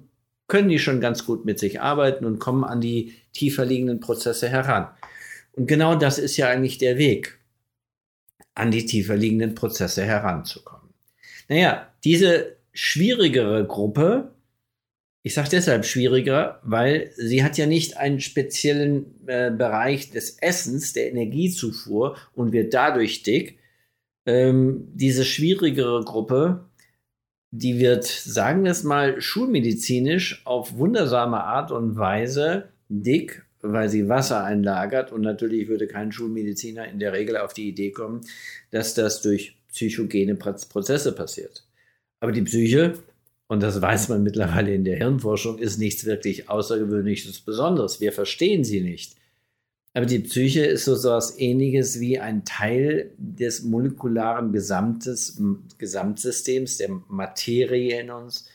können 0.48 0.70
die 0.70 0.80
schon 0.80 1.00
ganz 1.00 1.26
gut 1.26 1.46
mit 1.46 1.60
sich 1.60 1.80
arbeiten 1.80 2.26
und 2.26 2.40
kommen 2.40 2.64
an 2.64 2.82
die 2.82 3.14
tiefer 3.34 3.66
liegenden 3.66 4.00
Prozesse 4.00 4.50
heran. 4.50 4.88
Und 5.54 5.68
genau 5.68 5.96
das 5.96 6.18
ist 6.18 6.38
ja 6.38 6.50
eigentlich 6.50 6.80
der 6.80 6.98
Weg, 6.98 7.40
an 8.56 8.72
die 8.72 8.86
tiefer 8.86 9.16
liegenden 9.16 9.54
Prozesse 9.56 10.04
heranzukommen. 10.04 10.90
Naja, 11.50 11.88
diese 12.04 12.58
schwierigere 12.74 13.66
Gruppe. 13.66 14.34
Ich 15.22 15.36
sage 15.36 15.50
deshalb 15.52 15.86
schwieriger, 15.86 16.60
weil 16.64 17.12
sie 17.16 17.44
hat 17.44 17.58
ja 17.58 17.66
nicht 17.66 17.98
einen 17.98 18.20
speziellen 18.20 19.28
äh, 19.28 19.52
Bereich 19.52 20.10
des 20.10 20.38
Essens, 20.42 20.92
der 20.92 21.10
Energiezufuhr 21.10 22.18
und 22.34 22.52
wird 22.52 22.74
dadurch 22.74 23.24
dick. 23.24 23.58
Ähm, 24.26 24.90
diese 24.94 25.24
schwierigere 25.24 26.04
Gruppe, 26.04 26.66
die 27.52 27.80
wird, 27.80 28.04
sagen 28.04 28.64
wir 28.64 28.72
es 28.72 28.84
mal, 28.84 29.22
schulmedizinisch 29.22 30.42
auf 30.46 30.78
wundersame 30.78 31.44
Art 31.44 31.72
und 31.72 31.96
Weise 31.98 32.70
dick, 32.90 33.46
weil 33.62 33.90
sie 33.90 34.10
Wasser 34.10 34.44
einlagert. 34.44 35.12
Und 35.12 35.22
natürlich 35.22 35.68
würde 35.70 35.88
kein 35.88 36.12
Schulmediziner 36.12 36.88
in 36.88 37.00
der 37.00 37.14
Regel 37.14 37.38
auf 37.38 37.54
die 37.54 37.70
Idee 37.70 37.92
kommen, 37.92 38.22
dass 38.72 38.94
das 38.94 39.22
durch 39.22 39.56
psychogene 39.70 40.36
Prozesse 40.36 41.14
passiert. 41.14 41.63
Aber 42.24 42.32
die 42.32 42.44
Psyche, 42.44 42.94
und 43.48 43.62
das 43.62 43.82
weiß 43.82 44.08
man 44.08 44.24
mittlerweile 44.24 44.74
in 44.74 44.86
der 44.86 44.96
Hirnforschung, 44.96 45.60
ist 45.60 45.78
nichts 45.78 46.06
wirklich 46.06 46.50
Außergewöhnliches 46.50 47.42
Besonderes. 47.42 48.00
Wir 48.00 48.14
verstehen 48.14 48.64
sie 48.64 48.80
nicht. 48.80 49.18
Aber 49.94 50.06
die 50.06 50.20
Psyche 50.20 50.64
ist 50.64 50.86
so 50.86 50.94
etwas 50.94 51.38
ähnliches 51.38 52.00
wie 52.00 52.20
ein 52.20 52.46
Teil 52.46 53.12
des 53.18 53.64
molekularen 53.64 54.54
Gesamtes, 54.54 55.38
Gesamtsystems, 55.78 56.78
der 56.78 56.92
Materie 57.10 58.00
in 58.00 58.10
uns, 58.10 58.48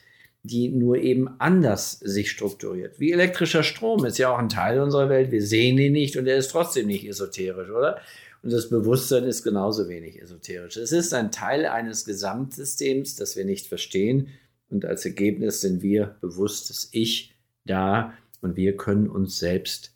die 0.42 0.70
nur 0.70 0.96
eben 0.96 1.28
anders 1.38 2.00
sich 2.00 2.30
strukturiert. 2.30 2.98
Wie 2.98 3.12
elektrischer 3.12 3.62
Strom 3.62 4.06
ist 4.06 4.16
ja 4.16 4.32
auch 4.32 4.38
ein 4.38 4.48
Teil 4.48 4.80
unserer 4.80 5.10
Welt. 5.10 5.30
Wir 5.30 5.42
sehen 5.42 5.76
ihn 5.76 5.92
nicht 5.92 6.16
und 6.16 6.26
er 6.26 6.38
ist 6.38 6.52
trotzdem 6.52 6.86
nicht 6.86 7.06
esoterisch, 7.06 7.68
oder? 7.68 8.00
Und 8.42 8.52
das 8.52 8.70
Bewusstsein 8.70 9.24
ist 9.24 9.42
genauso 9.42 9.88
wenig 9.88 10.20
esoterisch. 10.20 10.76
Es 10.76 10.92
ist 10.92 11.12
ein 11.12 11.32
Teil 11.32 11.66
eines 11.66 12.04
Gesamtsystems, 12.04 13.16
das 13.16 13.36
wir 13.36 13.44
nicht 13.44 13.66
verstehen. 13.66 14.28
Und 14.70 14.84
als 14.84 15.04
Ergebnis 15.04 15.60
sind 15.60 15.82
wir 15.82 16.16
bewusstes 16.20 16.88
Ich 16.92 17.34
da 17.64 18.12
und 18.40 18.56
wir 18.56 18.76
können 18.76 19.08
uns 19.08 19.38
selbst 19.38 19.94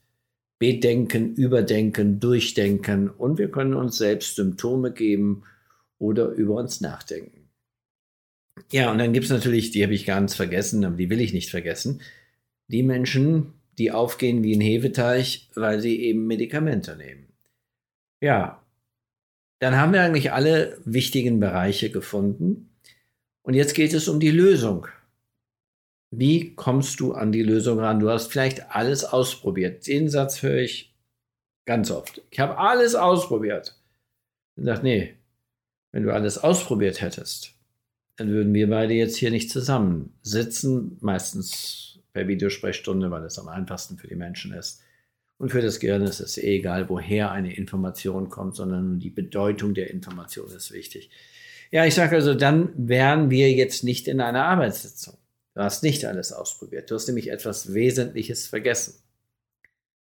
bedenken, 0.58 1.34
überdenken, 1.34 2.20
durchdenken 2.20 3.10
und 3.10 3.38
wir 3.38 3.50
können 3.50 3.74
uns 3.74 3.96
selbst 3.98 4.36
Symptome 4.36 4.92
geben 4.92 5.42
oder 5.98 6.28
über 6.28 6.54
uns 6.54 6.80
nachdenken. 6.80 7.48
Ja, 8.70 8.92
und 8.92 8.98
dann 8.98 9.12
gibt 9.12 9.24
es 9.24 9.30
natürlich, 9.30 9.70
die 9.70 9.82
habe 9.82 9.94
ich 9.94 10.04
ganz 10.04 10.34
vergessen, 10.34 10.84
aber 10.84 10.96
die 10.96 11.10
will 11.10 11.20
ich 11.20 11.32
nicht 11.32 11.50
vergessen, 11.50 12.00
die 12.68 12.82
Menschen, 12.82 13.54
die 13.78 13.90
aufgehen 13.90 14.42
wie 14.42 14.54
ein 14.54 14.60
Hefeteich, 14.60 15.50
weil 15.54 15.80
sie 15.80 16.00
eben 16.00 16.26
Medikamente 16.26 16.96
nehmen. 16.96 17.31
Ja, 18.22 18.62
dann 19.58 19.76
haben 19.76 19.92
wir 19.92 20.02
eigentlich 20.02 20.32
alle 20.32 20.78
wichtigen 20.84 21.40
Bereiche 21.40 21.90
gefunden. 21.90 22.70
Und 23.42 23.54
jetzt 23.54 23.74
geht 23.74 23.92
es 23.92 24.06
um 24.06 24.20
die 24.20 24.30
Lösung. 24.30 24.86
Wie 26.14 26.54
kommst 26.54 27.00
du 27.00 27.14
an 27.14 27.32
die 27.32 27.42
Lösung 27.42 27.80
ran? 27.80 27.98
Du 27.98 28.08
hast 28.10 28.30
vielleicht 28.30 28.70
alles 28.70 29.04
ausprobiert. 29.04 29.86
Den 29.88 30.08
Satz 30.08 30.42
höre 30.42 30.60
ich 30.60 30.94
ganz 31.66 31.90
oft. 31.90 32.22
Ich 32.30 32.38
habe 32.38 32.58
alles 32.58 32.94
ausprobiert. 32.94 33.76
Ich 34.56 34.64
sage, 34.64 34.82
nee, 34.82 35.14
wenn 35.90 36.04
du 36.04 36.12
alles 36.12 36.38
ausprobiert 36.38 37.00
hättest, 37.00 37.54
dann 38.16 38.28
würden 38.28 38.54
wir 38.54 38.70
beide 38.70 38.94
jetzt 38.94 39.16
hier 39.16 39.32
nicht 39.32 39.50
zusammen 39.50 40.16
sitzen, 40.22 40.96
meistens 41.00 41.98
per 42.12 42.28
Videosprechstunde, 42.28 43.10
weil 43.10 43.24
es 43.24 43.38
am 43.38 43.48
einfachsten 43.48 43.96
für 43.96 44.06
die 44.06 44.14
Menschen 44.14 44.52
ist. 44.52 44.81
Und 45.42 45.50
für 45.50 45.60
das 45.60 45.80
Gehirn 45.80 46.02
ist 46.02 46.20
es 46.20 46.38
eh 46.38 46.58
egal, 46.58 46.88
woher 46.88 47.32
eine 47.32 47.56
Information 47.56 48.28
kommt, 48.28 48.54
sondern 48.54 49.00
die 49.00 49.10
Bedeutung 49.10 49.74
der 49.74 49.90
Information 49.90 50.46
ist 50.46 50.70
wichtig. 50.70 51.10
Ja, 51.72 51.84
ich 51.84 51.96
sage 51.96 52.14
also, 52.14 52.34
dann 52.34 52.72
wären 52.76 53.28
wir 53.28 53.50
jetzt 53.50 53.82
nicht 53.82 54.06
in 54.06 54.20
einer 54.20 54.44
Arbeitssitzung. 54.44 55.14
Du 55.56 55.62
hast 55.62 55.82
nicht 55.82 56.04
alles 56.04 56.32
ausprobiert. 56.32 56.88
Du 56.88 56.94
hast 56.94 57.08
nämlich 57.08 57.28
etwas 57.28 57.74
Wesentliches 57.74 58.46
vergessen. 58.46 59.02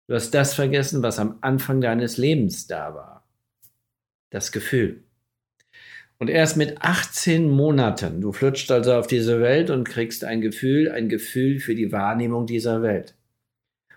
Du 0.06 0.14
hast 0.14 0.30
das 0.30 0.54
vergessen, 0.54 1.02
was 1.02 1.18
am 1.18 1.38
Anfang 1.40 1.80
deines 1.80 2.16
Lebens 2.16 2.68
da 2.68 2.94
war. 2.94 3.28
Das 4.30 4.52
Gefühl. 4.52 5.02
Und 6.20 6.30
erst 6.30 6.56
mit 6.56 6.80
18 6.80 7.50
Monaten, 7.50 8.20
du 8.20 8.30
flutscht 8.30 8.70
also 8.70 8.94
auf 8.94 9.08
diese 9.08 9.40
Welt 9.40 9.70
und 9.70 9.82
kriegst 9.82 10.22
ein 10.22 10.40
Gefühl, 10.40 10.92
ein 10.92 11.08
Gefühl 11.08 11.58
für 11.58 11.74
die 11.74 11.90
Wahrnehmung 11.90 12.46
dieser 12.46 12.82
Welt. 12.82 13.16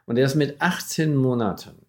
Und 0.08 0.18
erst 0.18 0.38
mit 0.38 0.62
18 0.62 1.16
Monaten 1.16 1.86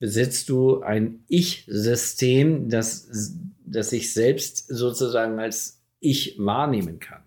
besitzt 0.00 0.48
du 0.48 0.80
ein 0.80 1.24
Ich-System, 1.28 2.68
das, 2.68 3.36
das 3.64 3.90
sich 3.90 4.12
selbst 4.12 4.66
sozusagen 4.66 5.38
als 5.38 5.80
Ich 6.00 6.36
wahrnehmen 6.38 6.98
kann. 6.98 7.22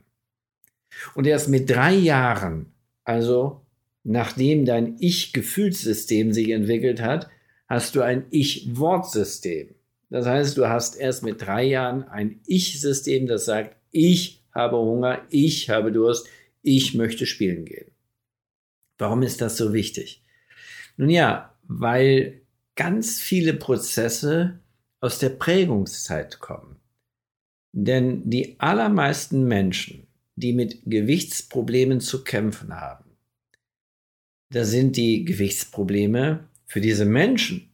Und 1.15 1.25
erst 1.25 1.47
mit 1.47 1.69
drei 1.69 1.93
Jahren, 1.93 2.73
also 3.05 3.61
nachdem 4.03 4.65
dein 4.65 4.97
Ich-Gefühlssystem 4.99 6.33
sich 6.33 6.49
entwickelt 6.49 7.01
hat, 7.01 7.29
hast 7.67 7.95
du 7.95 8.01
ein 8.01 8.25
Ich-Wortsystem. 8.29 9.73
Das 10.09 10.25
heißt, 10.25 10.57
du 10.57 10.67
hast 10.67 10.97
erst 10.97 11.23
mit 11.23 11.41
drei 11.41 11.63
Jahren 11.63 12.03
ein 12.03 12.41
Ich-System, 12.45 13.25
das 13.25 13.45
sagt, 13.45 13.77
ich 13.89 14.43
habe 14.53 14.77
Hunger, 14.77 15.21
ich 15.29 15.69
habe 15.69 15.93
Durst, 15.93 16.27
ich 16.61 16.93
möchte 16.93 17.25
spielen 17.25 17.63
gehen. 17.63 17.92
Warum 19.03 19.21
ist 19.21 19.41
das 19.41 19.57
so 19.57 19.73
wichtig? 19.73 20.23
Nun 20.95 21.09
ja, 21.09 21.53
weil 21.63 22.41
ganz 22.75 23.19
viele 23.19 23.53
Prozesse 23.53 24.61
aus 25.01 25.19
der 25.19 25.27
Prägungszeit 25.27 26.39
kommen. 26.39 26.77
Denn 27.73 28.29
die 28.29 28.57
allermeisten 28.61 29.43
Menschen, 29.43 30.07
die 30.37 30.53
mit 30.53 30.83
Gewichtsproblemen 30.85 31.99
zu 31.99 32.23
kämpfen 32.23 32.79
haben, 32.79 33.17
da 34.51 34.63
sind 34.63 34.95
die 34.95 35.25
Gewichtsprobleme 35.25 36.47
für 36.65 36.79
diese 36.79 37.03
Menschen 37.03 37.73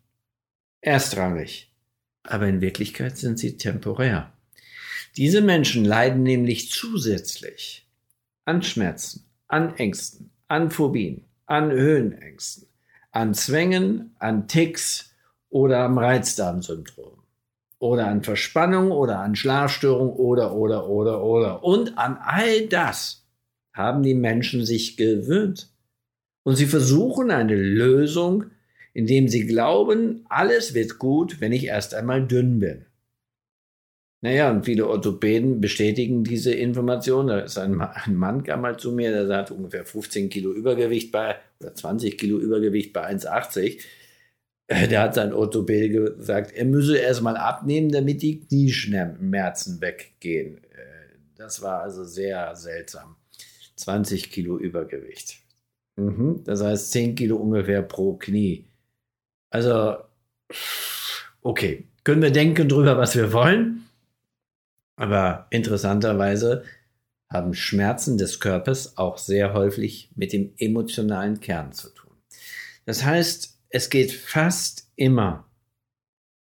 erstrangig, 0.82 1.72
aber 2.24 2.48
in 2.48 2.60
Wirklichkeit 2.60 3.20
sind 3.20 3.38
sie 3.38 3.56
temporär. 3.56 4.34
Diese 5.15 5.42
Menschen 5.42 5.86
leiden 5.86 6.24
nämlich 6.24 6.72
zusätzlich 6.72 7.88
an 8.46 8.63
Schmerzen, 8.63 9.30
an 9.48 9.76
Ängsten, 9.76 10.32
an 10.49 10.71
Phobien, 10.71 11.23
an 11.45 11.71
Höhenängsten, 11.71 12.67
an 13.12 13.33
Zwängen, 13.33 14.15
an 14.19 14.47
Ticks 14.47 15.15
oder 15.49 15.79
am 15.79 15.97
Reizdarmsyndrom 15.97 17.23
oder 17.77 18.07
an 18.07 18.23
Verspannung 18.23 18.91
oder 18.91 19.19
an 19.19 19.35
Schlafstörung 19.35 20.12
oder, 20.12 20.53
oder, 20.53 20.89
oder, 20.89 21.23
oder. 21.23 21.63
Und 21.63 21.97
an 21.97 22.17
all 22.21 22.67
das 22.67 23.25
haben 23.73 24.03
die 24.03 24.15
Menschen 24.15 24.65
sich 24.65 24.97
gewöhnt. 24.97 25.71
Und 26.43 26.55
sie 26.55 26.65
versuchen 26.65 27.31
eine 27.31 27.55
Lösung, 27.55 28.45
indem 28.93 29.27
sie 29.27 29.45
glauben, 29.45 30.25
alles 30.29 30.73
wird 30.73 30.97
gut, 30.99 31.39
wenn 31.41 31.51
ich 31.51 31.65
erst 31.65 31.93
einmal 31.93 32.25
dünn 32.25 32.59
bin. 32.59 32.85
Naja, 34.21 34.51
und 34.51 34.65
viele 34.65 34.88
Orthopäden 34.88 35.62
bestätigen 35.62 36.25
diese 36.25 36.53
Information. 36.53 37.27
Da 37.27 37.39
ist 37.39 37.58
ein, 37.58 37.79
ein 37.79 38.15
Mann 38.15 38.43
kam 38.43 38.62
mal 38.62 38.77
zu 38.77 38.91
mir, 38.91 39.25
der 39.25 39.38
hat 39.38 39.51
ungefähr 39.51 39.86
15 39.86 40.29
Kilo 40.29 40.51
Übergewicht 40.51 41.12
bei, 41.12 41.38
oder 41.62 41.73
20 41.73 42.17
Kilo 42.17 42.38
Übergewicht 42.38 42.91
bei 42.91 43.10
1,80. 43.10 43.79
Äh, 44.67 44.88
der 44.88 45.01
hat 45.01 45.15
sein 45.15 45.34
Orthopäde 45.34 45.89
gesagt, 45.89 46.51
er 46.51 46.65
müsse 46.65 46.97
erst 46.97 47.21
mal 47.21 47.38
abnehmen, 47.38 47.91
damit 47.91 48.21
die 48.21 48.41
Knieschmerzen 48.41 49.79
weggehen. 49.82 50.58
Äh, 50.65 51.17
das 51.38 51.62
war 51.62 51.82
also 51.82 52.03
sehr 52.03 52.55
seltsam. 52.55 53.15
20 53.77 54.29
Kilo 54.32 54.58
Übergewicht. 54.58 55.38
Mhm, 55.95 56.43
das 56.43 56.62
heißt 56.62 56.91
10 56.91 57.15
Kilo 57.15 57.38
ungefähr 57.38 57.82
pro 57.82 58.17
Knie. 58.17 58.65
Also, 59.49 59.97
okay, 61.41 61.86
können 62.03 62.21
wir 62.21 62.32
denken 62.32 62.67
drüber, 62.67 62.97
was 62.97 63.15
wir 63.15 63.32
wollen. 63.34 63.88
Aber 64.99 65.47
interessanterweise 65.49 66.65
haben 67.31 67.53
Schmerzen 67.53 68.17
des 68.17 68.41
Körpers 68.41 68.97
auch 68.97 69.17
sehr 69.17 69.53
häufig 69.53 70.12
mit 70.13 70.33
dem 70.33 70.51
emotionalen 70.57 71.39
Kern 71.39 71.71
zu 71.71 71.89
tun. 71.91 72.12
Das 72.85 73.05
heißt, 73.05 73.62
es 73.69 73.89
geht 73.89 74.12
fast 74.12 74.91
immer, 74.97 75.49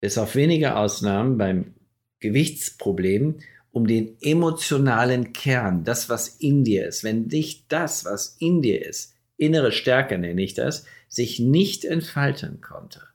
bis 0.00 0.16
auf 0.16 0.34
wenige 0.34 0.76
Ausnahmen 0.76 1.37
beim 1.37 1.74
Gewichtsproblem, 2.20 3.40
um 3.70 3.87
den 3.87 4.16
emotionalen 4.22 5.34
Kern, 5.34 5.84
das, 5.84 6.08
was 6.08 6.28
in 6.28 6.64
dir 6.64 6.88
ist. 6.88 7.04
Wenn 7.04 7.28
dich 7.28 7.68
das, 7.68 8.06
was 8.06 8.37
in 8.40 8.62
dir 8.62 8.82
ist, 8.82 9.14
innere 9.37 9.72
Stärke 9.72 10.16
nenne 10.16 10.40
ich 10.40 10.54
das, 10.54 10.87
sich 11.06 11.38
nicht 11.38 11.84
entfalten 11.84 12.62
konnte, 12.62 13.08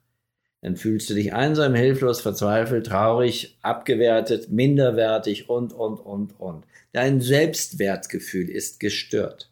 dann 0.64 0.76
fühlst 0.76 1.10
du 1.10 1.14
dich 1.14 1.34
einsam, 1.34 1.74
hilflos, 1.74 2.22
verzweifelt, 2.22 2.86
traurig, 2.86 3.58
abgewertet, 3.60 4.50
minderwertig 4.50 5.50
und, 5.50 5.74
und, 5.74 5.98
und, 5.98 6.40
und. 6.40 6.64
Dein 6.92 7.20
Selbstwertgefühl 7.20 8.48
ist 8.48 8.80
gestört. 8.80 9.50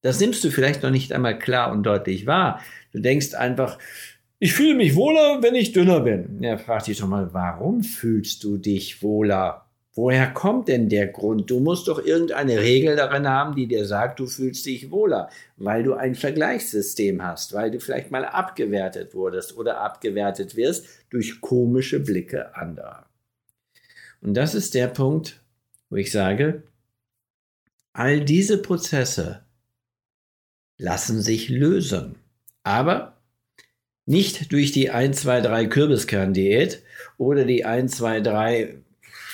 Das 0.00 0.20
nimmst 0.20 0.44
du 0.44 0.50
vielleicht 0.50 0.84
noch 0.84 0.92
nicht 0.92 1.12
einmal 1.12 1.40
klar 1.40 1.72
und 1.72 1.82
deutlich 1.82 2.24
wahr. 2.26 2.60
Du 2.92 3.00
denkst 3.00 3.34
einfach, 3.34 3.80
ich 4.38 4.52
fühle 4.52 4.76
mich 4.76 4.94
wohler, 4.94 5.42
wenn 5.42 5.56
ich 5.56 5.72
dünner 5.72 5.98
bin. 5.98 6.40
Ja, 6.40 6.56
frag 6.56 6.84
dich 6.84 6.98
doch 6.98 7.08
mal, 7.08 7.34
warum 7.34 7.82
fühlst 7.82 8.44
du 8.44 8.58
dich 8.58 9.02
wohler? 9.02 9.66
Woher 9.94 10.30
kommt 10.30 10.68
denn 10.68 10.88
der 10.88 11.06
Grund? 11.08 11.50
Du 11.50 11.60
musst 11.60 11.86
doch 11.86 12.02
irgendeine 12.02 12.60
Regel 12.60 12.96
darin 12.96 13.28
haben, 13.28 13.54
die 13.54 13.66
dir 13.66 13.84
sagt, 13.84 14.20
du 14.20 14.26
fühlst 14.26 14.64
dich 14.64 14.90
wohler, 14.90 15.28
weil 15.58 15.82
du 15.82 15.92
ein 15.92 16.14
Vergleichssystem 16.14 17.22
hast, 17.22 17.52
weil 17.52 17.70
du 17.70 17.78
vielleicht 17.78 18.10
mal 18.10 18.24
abgewertet 18.24 19.14
wurdest 19.14 19.54
oder 19.56 19.80
abgewertet 19.80 20.56
wirst 20.56 20.86
durch 21.10 21.42
komische 21.42 22.00
Blicke 22.00 22.56
anderer. 22.56 23.04
Und 24.22 24.34
das 24.34 24.54
ist 24.54 24.74
der 24.74 24.86
Punkt, 24.86 25.42
wo 25.90 25.96
ich 25.96 26.10
sage, 26.10 26.62
all 27.92 28.20
diese 28.20 28.62
Prozesse 28.62 29.42
lassen 30.78 31.20
sich 31.20 31.50
lösen, 31.50 32.14
aber 32.62 33.18
nicht 34.06 34.52
durch 34.52 34.72
die 34.72 34.90
1, 34.90 35.20
2, 35.20 35.42
3 35.42 35.66
Kürbiskern-Diät 35.66 36.82
oder 37.18 37.44
die 37.44 37.66
1, 37.66 37.94
2, 37.96 38.20
3 38.20 38.74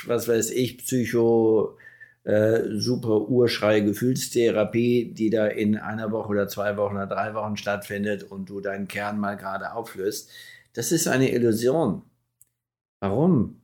was 0.06 0.28
weiß 0.28 0.50
ich, 0.50 0.78
Psycho, 0.78 1.76
äh, 2.24 2.76
super 2.76 3.22
Urschrei 3.28 3.80
Gefühlstherapie, 3.80 5.12
die 5.14 5.30
da 5.30 5.46
in 5.46 5.76
einer 5.76 6.12
Woche 6.12 6.28
oder 6.28 6.48
zwei 6.48 6.76
Wochen 6.76 6.96
oder 6.96 7.06
drei 7.06 7.34
Wochen 7.34 7.56
stattfindet 7.56 8.22
und 8.22 8.50
du 8.50 8.60
deinen 8.60 8.86
Kern 8.86 9.18
mal 9.18 9.36
gerade 9.36 9.72
auflöst. 9.72 10.30
Das 10.74 10.92
ist 10.92 11.08
eine 11.08 11.32
Illusion. 11.32 12.02
Warum? 13.00 13.62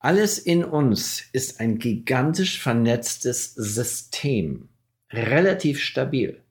Alles 0.00 0.40
in 0.40 0.64
uns 0.64 1.22
ist 1.32 1.60
ein 1.60 1.78
gigantisch 1.78 2.60
vernetztes 2.60 3.54
System, 3.54 4.68
relativ 5.12 5.78
stabil. 5.78 6.42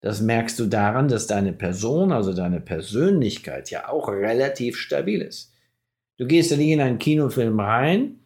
Das 0.00 0.22
merkst 0.22 0.58
du 0.58 0.66
daran, 0.66 1.08
dass 1.08 1.26
deine 1.26 1.52
Person, 1.52 2.10
also 2.10 2.32
deine 2.32 2.60
Persönlichkeit 2.60 3.70
ja 3.70 3.90
auch 3.90 4.08
relativ 4.08 4.78
stabil 4.78 5.20
ist. 5.20 5.52
Du 6.16 6.26
gehst 6.26 6.50
ja 6.50 6.56
nicht 6.56 6.70
in 6.70 6.80
einen 6.80 6.98
Kinofilm 6.98 7.60
rein 7.60 8.23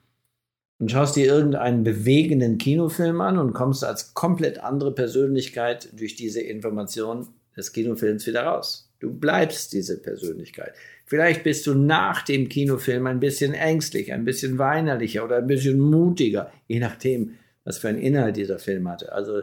und 0.79 0.91
schaust 0.91 1.17
dir 1.17 1.27
irgendeinen 1.27 1.83
bewegenden 1.83 2.59
Kinofilm 2.59 3.21
an 3.21 3.38
und 3.38 3.53
kommst 3.53 3.85
als 3.85 4.14
komplett 4.14 4.59
andere 4.59 4.95
Persönlichkeit 4.95 5.88
durch 5.99 6.14
diese 6.14 6.41
Information 6.41 7.29
des 7.57 7.73
Kinofilms 7.73 8.27
wieder 8.27 8.45
raus. 8.45 8.93
Du 9.01 9.12
bleibst 9.12 9.73
diese 9.73 10.01
Persönlichkeit. 10.01 10.73
Vielleicht 11.05 11.45
bist 11.45 11.67
du 11.67 11.75
nach 11.75 12.23
dem 12.23 12.49
Kinofilm 12.49 13.07
ein 13.07 13.21
bisschen 13.21 13.55
ängstlich, 13.55 14.12
ein 14.12 14.25
bisschen 14.25 14.59
weinerlicher 14.59 15.25
oder 15.25 15.37
ein 15.37 15.47
bisschen 15.47 15.79
mutiger, 15.79 16.53
je 16.67 16.81
nachdem, 16.81 17.35
was 17.64 17.79
für 17.79 17.88
einen 17.88 17.99
Inhalt 17.99 18.37
dieser 18.37 18.59
Film 18.59 18.88
hatte. 18.88 19.12
Also 19.12 19.43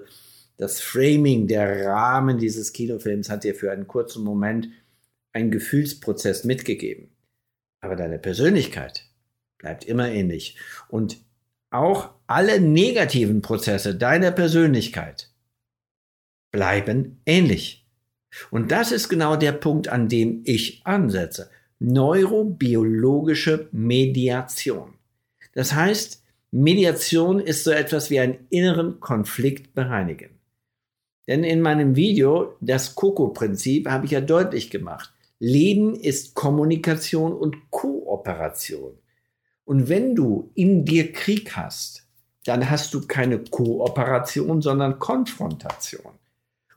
das 0.57 0.79
Framing, 0.79 1.47
der 1.47 1.85
Rahmen 1.85 2.37
dieses 2.37 2.71
Kinofilms 2.71 3.29
hat 3.29 3.43
dir 3.43 3.55
für 3.55 3.71
einen 3.71 3.87
kurzen 3.87 4.23
Moment 4.23 4.69
einen 5.33 5.51
Gefühlsprozess 5.51 6.43
mitgegeben. 6.45 7.09
Aber 7.81 7.95
deine 7.95 8.19
Persönlichkeit 8.19 9.05
bleibt 9.57 9.85
immer 9.85 10.09
ähnlich. 10.09 10.57
Und 10.87 11.24
auch 11.77 12.09
alle 12.27 12.59
negativen 12.59 13.41
Prozesse 13.41 13.95
deiner 13.95 14.31
Persönlichkeit 14.31 15.29
bleiben 16.51 17.21
ähnlich. 17.25 17.85
Und 18.51 18.71
das 18.71 18.91
ist 18.91 19.09
genau 19.09 19.35
der 19.35 19.51
Punkt, 19.51 19.87
an 19.87 20.07
dem 20.07 20.41
ich 20.45 20.81
ansetze. 20.85 21.49
Neurobiologische 21.79 23.69
Mediation. 23.71 24.93
Das 25.53 25.73
heißt, 25.73 26.23
Mediation 26.51 27.39
ist 27.39 27.63
so 27.63 27.71
etwas 27.71 28.09
wie 28.09 28.19
einen 28.19 28.47
inneren 28.49 28.99
Konflikt 28.99 29.73
bereinigen. 29.73 30.39
Denn 31.27 31.43
in 31.43 31.61
meinem 31.61 31.95
Video, 31.95 32.55
das 32.61 32.95
Coco-Prinzip, 32.95 33.89
habe 33.89 34.05
ich 34.05 34.11
ja 34.11 34.21
deutlich 34.21 34.69
gemacht. 34.69 35.13
Leben 35.39 35.95
ist 35.95 36.35
Kommunikation 36.35 37.33
und 37.33 37.69
Kooperation. 37.71 38.97
Und 39.65 39.89
wenn 39.89 40.15
du 40.15 40.51
in 40.53 40.85
dir 40.85 41.11
Krieg 41.11 41.55
hast, 41.55 42.03
dann 42.45 42.69
hast 42.69 42.93
du 42.93 43.05
keine 43.05 43.39
Kooperation, 43.39 44.61
sondern 44.61 44.99
Konfrontation. 44.99 46.13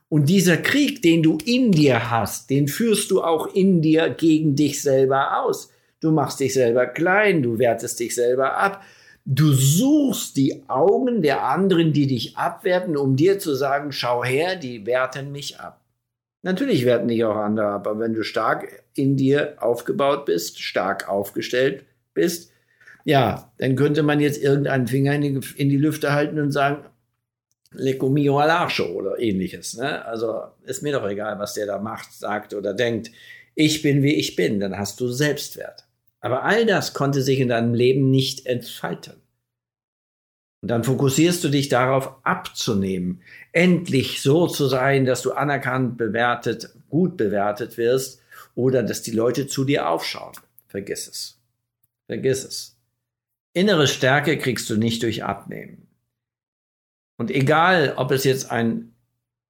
Und 0.09 0.27
dieser 0.27 0.57
Krieg, 0.57 1.03
den 1.03 1.21
du 1.21 1.37
in 1.45 1.71
dir 1.71 2.09
hast, 2.09 2.49
den 2.49 2.67
führst 2.67 3.11
du 3.11 3.21
auch 3.21 3.53
in 3.53 3.81
dir 3.81 4.09
gegen 4.09 4.55
dich 4.55 4.81
selber 4.81 5.43
aus. 5.43 5.71
Du 6.01 6.11
machst 6.11 6.39
dich 6.39 6.53
selber 6.55 6.87
klein, 6.87 7.43
du 7.43 7.59
wertest 7.59 7.99
dich 7.99 8.15
selber 8.15 8.57
ab. 8.57 8.83
Du 9.25 9.53
suchst 9.53 10.35
die 10.37 10.63
Augen 10.67 11.21
der 11.21 11.43
anderen, 11.43 11.93
die 11.93 12.07
dich 12.07 12.35
abwerten, 12.35 12.97
um 12.97 13.15
dir 13.15 13.37
zu 13.37 13.53
sagen, 13.53 13.91
schau 13.91 14.23
her, 14.23 14.55
die 14.55 14.87
werten 14.87 15.31
mich 15.31 15.59
ab. 15.59 15.81
Natürlich 16.41 16.85
werten 16.85 17.09
dich 17.09 17.23
auch 17.25 17.35
andere 17.35 17.67
ab, 17.67 17.85
aber 17.85 17.99
wenn 17.99 18.13
du 18.13 18.23
stark 18.23 18.83
in 18.95 19.17
dir 19.17 19.57
aufgebaut 19.59 20.25
bist, 20.25 20.59
stark 20.59 21.07
aufgestellt 21.07 21.85
bist, 22.15 22.51
ja, 23.05 23.51
dann 23.57 23.75
könnte 23.75 24.03
man 24.03 24.19
jetzt 24.19 24.41
irgendeinen 24.41 24.87
Finger 24.87 25.13
in 25.15 25.21
die, 25.21 25.39
in 25.57 25.69
die 25.69 25.77
Lüfte 25.77 26.11
halten 26.13 26.39
und 26.39 26.51
sagen, 26.51 26.85
Lecco 27.71 28.09
mio 28.09 28.39
all'arcio 28.39 28.87
oder 28.87 29.19
ähnliches. 29.19 29.77
Ne? 29.77 30.03
Also 30.05 30.43
ist 30.63 30.81
mir 30.81 30.93
doch 30.93 31.07
egal, 31.07 31.37
was 31.39 31.53
der 31.53 31.67
da 31.67 31.77
macht, 31.79 32.13
sagt 32.13 32.53
oder 32.53 32.73
denkt. 32.73 33.11
Ich 33.55 33.81
bin, 33.81 34.01
wie 34.01 34.15
ich 34.15 34.35
bin, 34.35 34.59
dann 34.59 34.77
hast 34.77 34.99
du 34.99 35.07
Selbstwert. 35.07 35.85
Aber 36.19 36.43
all 36.43 36.65
das 36.65 36.93
konnte 36.93 37.21
sich 37.21 37.39
in 37.39 37.49
deinem 37.49 37.73
Leben 37.73 38.09
nicht 38.09 38.45
entfalten. 38.45 39.13
Und 40.61 40.69
dann 40.71 40.83
fokussierst 40.83 41.43
du 41.43 41.49
dich 41.49 41.69
darauf 41.69 42.15
abzunehmen, 42.23 43.21
endlich 43.53 44.21
so 44.21 44.47
zu 44.47 44.67
sein, 44.67 45.05
dass 45.05 45.21
du 45.21 45.31
anerkannt, 45.31 45.97
bewertet, 45.97 46.73
gut 46.89 47.15
bewertet 47.15 47.77
wirst 47.77 48.21
oder 48.55 48.83
dass 48.83 49.01
die 49.01 49.11
Leute 49.11 49.47
zu 49.47 49.63
dir 49.63 49.87
aufschauen. 49.87 50.33
Vergiss 50.67 51.07
es. 51.07 51.39
Vergiss 52.07 52.43
es. 52.43 52.78
Innere 53.53 53.87
Stärke 53.87 54.37
kriegst 54.37 54.69
du 54.69 54.77
nicht 54.77 55.03
durch 55.03 55.23
Abnehmen. 55.23 55.87
Und 57.17 57.31
egal, 57.31 57.93
ob 57.97 58.11
es 58.11 58.23
jetzt 58.23 58.51
ein 58.51 58.93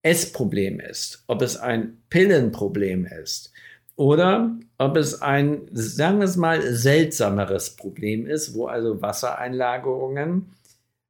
Essproblem 0.02 0.80
ist, 0.80 1.24
ob 1.28 1.42
es 1.42 1.58
ein 1.58 2.02
Pillenproblem 2.10 3.06
ist 3.06 3.52
oder 3.96 4.58
ob 4.78 4.96
es 4.96 5.22
ein, 5.22 5.68
sagen 5.74 6.20
wir 6.20 6.26
es 6.26 6.38
mal, 6.38 6.62
seltsameres 6.74 7.76
Problem 7.76 8.26
ist, 8.26 8.54
wo 8.54 8.68
also 8.68 9.02
Wassereinlagerungen 9.02 10.54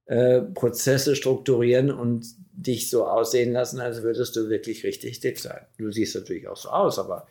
äh, 0.06 0.42
Prozesse 0.42 1.16
strukturieren 1.16 1.92
und 1.92 2.26
dich 2.52 2.90
so 2.90 3.06
aussehen 3.06 3.54
lassen, 3.54 3.80
als 3.80 4.02
würdest 4.02 4.36
du 4.36 4.50
wirklich 4.50 4.84
richtig 4.84 5.20
dick 5.20 5.40
sein. 5.40 5.62
Du 5.78 5.92
siehst 5.92 6.16
natürlich 6.16 6.48
auch 6.48 6.58
so 6.58 6.70
aus, 6.70 6.98
aber 6.98 7.28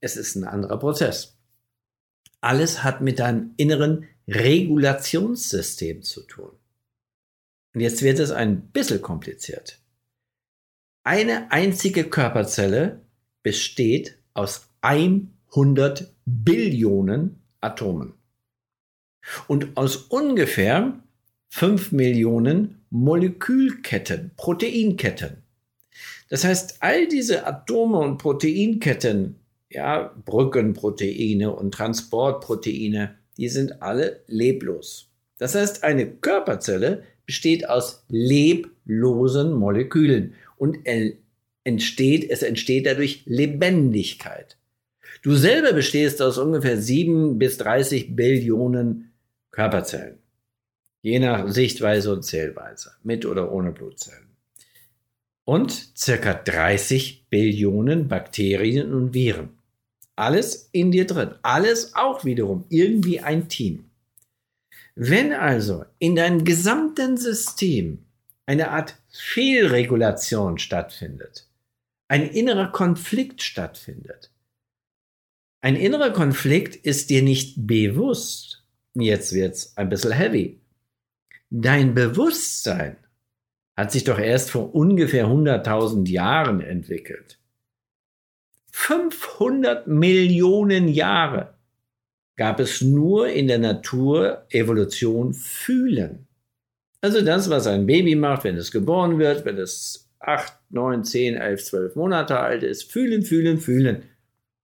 es 0.00 0.16
ist 0.16 0.36
ein 0.36 0.44
anderer 0.44 0.78
Prozess. 0.78 1.34
Alles 2.44 2.84
hat 2.84 3.00
mit 3.00 3.18
deinem 3.20 3.54
inneren 3.56 4.06
Regulationssystem 4.28 6.02
zu 6.02 6.22
tun. 6.22 6.50
Und 7.74 7.80
jetzt 7.80 8.02
wird 8.02 8.18
es 8.18 8.30
ein 8.30 8.68
bisschen 8.68 9.02
kompliziert. 9.02 9.80
Eine 11.04 11.50
einzige 11.50 12.04
Körperzelle 12.04 13.00
besteht 13.42 14.18
aus 14.34 14.68
100 14.82 16.14
Billionen 16.26 17.42
Atomen. 17.60 18.14
Und 19.48 19.76
aus 19.76 19.96
ungefähr 19.96 21.02
5 21.48 21.92
Millionen 21.92 22.84
Molekülketten, 22.90 24.32
Proteinketten. 24.36 25.42
Das 26.28 26.44
heißt, 26.44 26.76
all 26.80 27.08
diese 27.08 27.46
Atome 27.46 27.98
und 27.98 28.18
Proteinketten, 28.18 29.40
ja, 29.74 30.14
Brückenproteine 30.24 31.54
und 31.54 31.74
Transportproteine, 31.74 33.16
die 33.36 33.48
sind 33.48 33.82
alle 33.82 34.20
leblos. 34.26 35.10
Das 35.38 35.54
heißt, 35.54 35.84
eine 35.84 36.06
Körperzelle 36.06 37.02
besteht 37.26 37.68
aus 37.68 38.04
leblosen 38.08 39.52
Molekülen 39.52 40.34
und 40.56 40.78
entsteht, 41.64 42.30
es 42.30 42.42
entsteht 42.42 42.86
dadurch 42.86 43.22
Lebendigkeit. 43.26 44.56
Du 45.22 45.34
selber 45.34 45.72
bestehst 45.72 46.22
aus 46.22 46.38
ungefähr 46.38 46.80
7 46.80 47.38
bis 47.38 47.56
30 47.58 48.14
Billionen 48.14 49.12
Körperzellen. 49.50 50.18
Je 51.02 51.18
nach 51.18 51.48
Sichtweise 51.50 52.12
und 52.12 52.22
Zählweise, 52.22 52.92
mit 53.02 53.26
oder 53.26 53.52
ohne 53.52 53.72
Blutzellen. 53.72 54.36
Und 55.44 55.70
circa 55.96 56.32
30 56.34 57.26
Billionen 57.28 58.08
Bakterien 58.08 58.92
und 58.94 59.12
Viren. 59.12 59.50
Alles 60.16 60.68
in 60.72 60.92
dir 60.92 61.06
drin. 61.06 61.34
Alles 61.42 61.94
auch 61.94 62.24
wiederum 62.24 62.64
irgendwie 62.68 63.20
ein 63.20 63.48
Team. 63.48 63.90
Wenn 64.94 65.32
also 65.32 65.84
in 65.98 66.14
deinem 66.14 66.44
gesamten 66.44 67.16
System 67.16 68.04
eine 68.46 68.70
Art 68.70 68.96
Fehlregulation 69.08 70.58
stattfindet, 70.58 71.48
ein 72.08 72.28
innerer 72.28 72.70
Konflikt 72.70 73.42
stattfindet, 73.42 74.30
ein 75.62 75.76
innerer 75.76 76.10
Konflikt 76.10 76.76
ist 76.76 77.10
dir 77.10 77.22
nicht 77.22 77.66
bewusst, 77.66 78.62
jetzt 78.94 79.32
wird's 79.32 79.76
ein 79.76 79.88
bisschen 79.88 80.12
heavy. 80.12 80.60
Dein 81.50 81.94
Bewusstsein 81.94 82.98
hat 83.76 83.90
sich 83.90 84.04
doch 84.04 84.18
erst 84.18 84.50
vor 84.50 84.74
ungefähr 84.74 85.26
100.000 85.26 86.08
Jahren 86.08 86.60
entwickelt. 86.60 87.38
500 88.76 89.86
Millionen 89.86 90.88
Jahre 90.88 91.54
gab 92.36 92.58
es 92.58 92.82
nur 92.82 93.28
in 93.28 93.46
der 93.46 93.60
Natur 93.60 94.46
Evolution 94.50 95.32
fühlen. 95.32 96.26
Also 97.00 97.22
das, 97.22 97.48
was 97.48 97.68
ein 97.68 97.86
Baby 97.86 98.16
macht, 98.16 98.42
wenn 98.42 98.56
es 98.56 98.72
geboren 98.72 99.20
wird, 99.20 99.44
wenn 99.44 99.58
es 99.58 100.10
8, 100.18 100.52
9, 100.70 101.04
10, 101.04 101.36
11, 101.36 101.64
12 101.64 101.96
Monate 101.96 102.40
alt 102.40 102.64
ist, 102.64 102.90
fühlen, 102.90 103.22
fühlen, 103.22 103.58
fühlen 103.58 104.02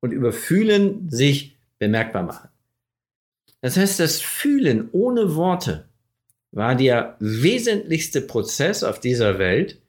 und 0.00 0.10
über 0.10 0.32
Fühlen 0.32 1.08
sich 1.08 1.56
bemerkbar 1.78 2.24
machen. 2.24 2.48
Das 3.60 3.76
heißt, 3.76 4.00
das 4.00 4.20
Fühlen 4.20 4.88
ohne 4.90 5.36
Worte 5.36 5.88
war 6.50 6.74
der 6.74 7.16
wesentlichste 7.20 8.20
Prozess 8.22 8.82
auf 8.82 8.98
dieser 8.98 9.38
Welt, 9.38 9.80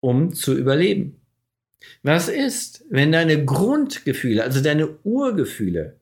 um 0.00 0.34
zu 0.34 0.54
überleben. 0.54 1.21
Was 2.02 2.28
ist, 2.28 2.84
wenn 2.90 3.12
deine 3.12 3.44
Grundgefühle, 3.44 4.42
also 4.42 4.60
deine 4.60 4.88
Urgefühle, 5.04 5.96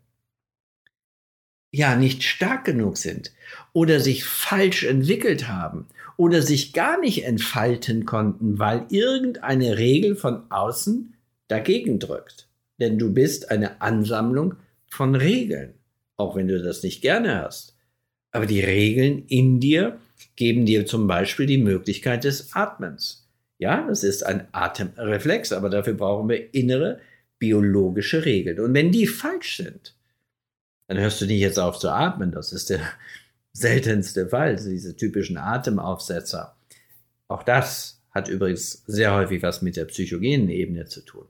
ja 1.72 1.96
nicht 1.96 2.22
stark 2.22 2.64
genug 2.64 2.96
sind 2.96 3.32
oder 3.72 4.00
sich 4.00 4.24
falsch 4.24 4.84
entwickelt 4.84 5.48
haben 5.48 5.86
oder 6.16 6.42
sich 6.42 6.72
gar 6.72 6.98
nicht 7.00 7.24
entfalten 7.24 8.04
konnten, 8.04 8.58
weil 8.58 8.86
irgendeine 8.90 9.78
Regel 9.78 10.16
von 10.16 10.50
außen 10.50 11.14
dagegen 11.48 11.98
drückt. 11.98 12.48
Denn 12.80 12.98
du 12.98 13.12
bist 13.12 13.50
eine 13.50 13.80
Ansammlung 13.80 14.54
von 14.88 15.14
Regeln, 15.14 15.74
auch 16.16 16.36
wenn 16.36 16.48
du 16.48 16.62
das 16.62 16.82
nicht 16.82 17.02
gerne 17.02 17.42
hast. 17.42 17.76
Aber 18.32 18.46
die 18.46 18.60
Regeln 18.60 19.24
in 19.26 19.60
dir 19.60 19.98
geben 20.36 20.66
dir 20.66 20.86
zum 20.86 21.06
Beispiel 21.06 21.46
die 21.46 21.58
Möglichkeit 21.58 22.24
des 22.24 22.54
Atmens. 22.54 23.28
Ja, 23.60 23.86
das 23.86 24.04
ist 24.04 24.24
ein 24.24 24.48
Atemreflex, 24.52 25.52
aber 25.52 25.68
dafür 25.68 25.92
brauchen 25.92 26.30
wir 26.30 26.54
innere 26.54 26.98
biologische 27.38 28.24
Regeln. 28.24 28.58
Und 28.58 28.72
wenn 28.72 28.90
die 28.90 29.06
falsch 29.06 29.58
sind, 29.58 29.94
dann 30.88 30.98
hörst 30.98 31.20
du 31.20 31.26
nicht 31.26 31.40
jetzt 31.40 31.58
auf 31.58 31.78
zu 31.78 31.90
atmen. 31.90 32.32
Das 32.32 32.54
ist 32.54 32.70
der 32.70 32.80
seltenste 33.52 34.28
Fall, 34.28 34.56
diese 34.56 34.96
typischen 34.96 35.36
Atemaufsetzer. 35.36 36.56
Auch 37.28 37.42
das 37.42 38.02
hat 38.10 38.28
übrigens 38.28 38.82
sehr 38.86 39.14
häufig 39.14 39.42
was 39.42 39.60
mit 39.60 39.76
der 39.76 39.84
psychogenen 39.84 40.48
Ebene 40.48 40.86
zu 40.86 41.02
tun. 41.02 41.26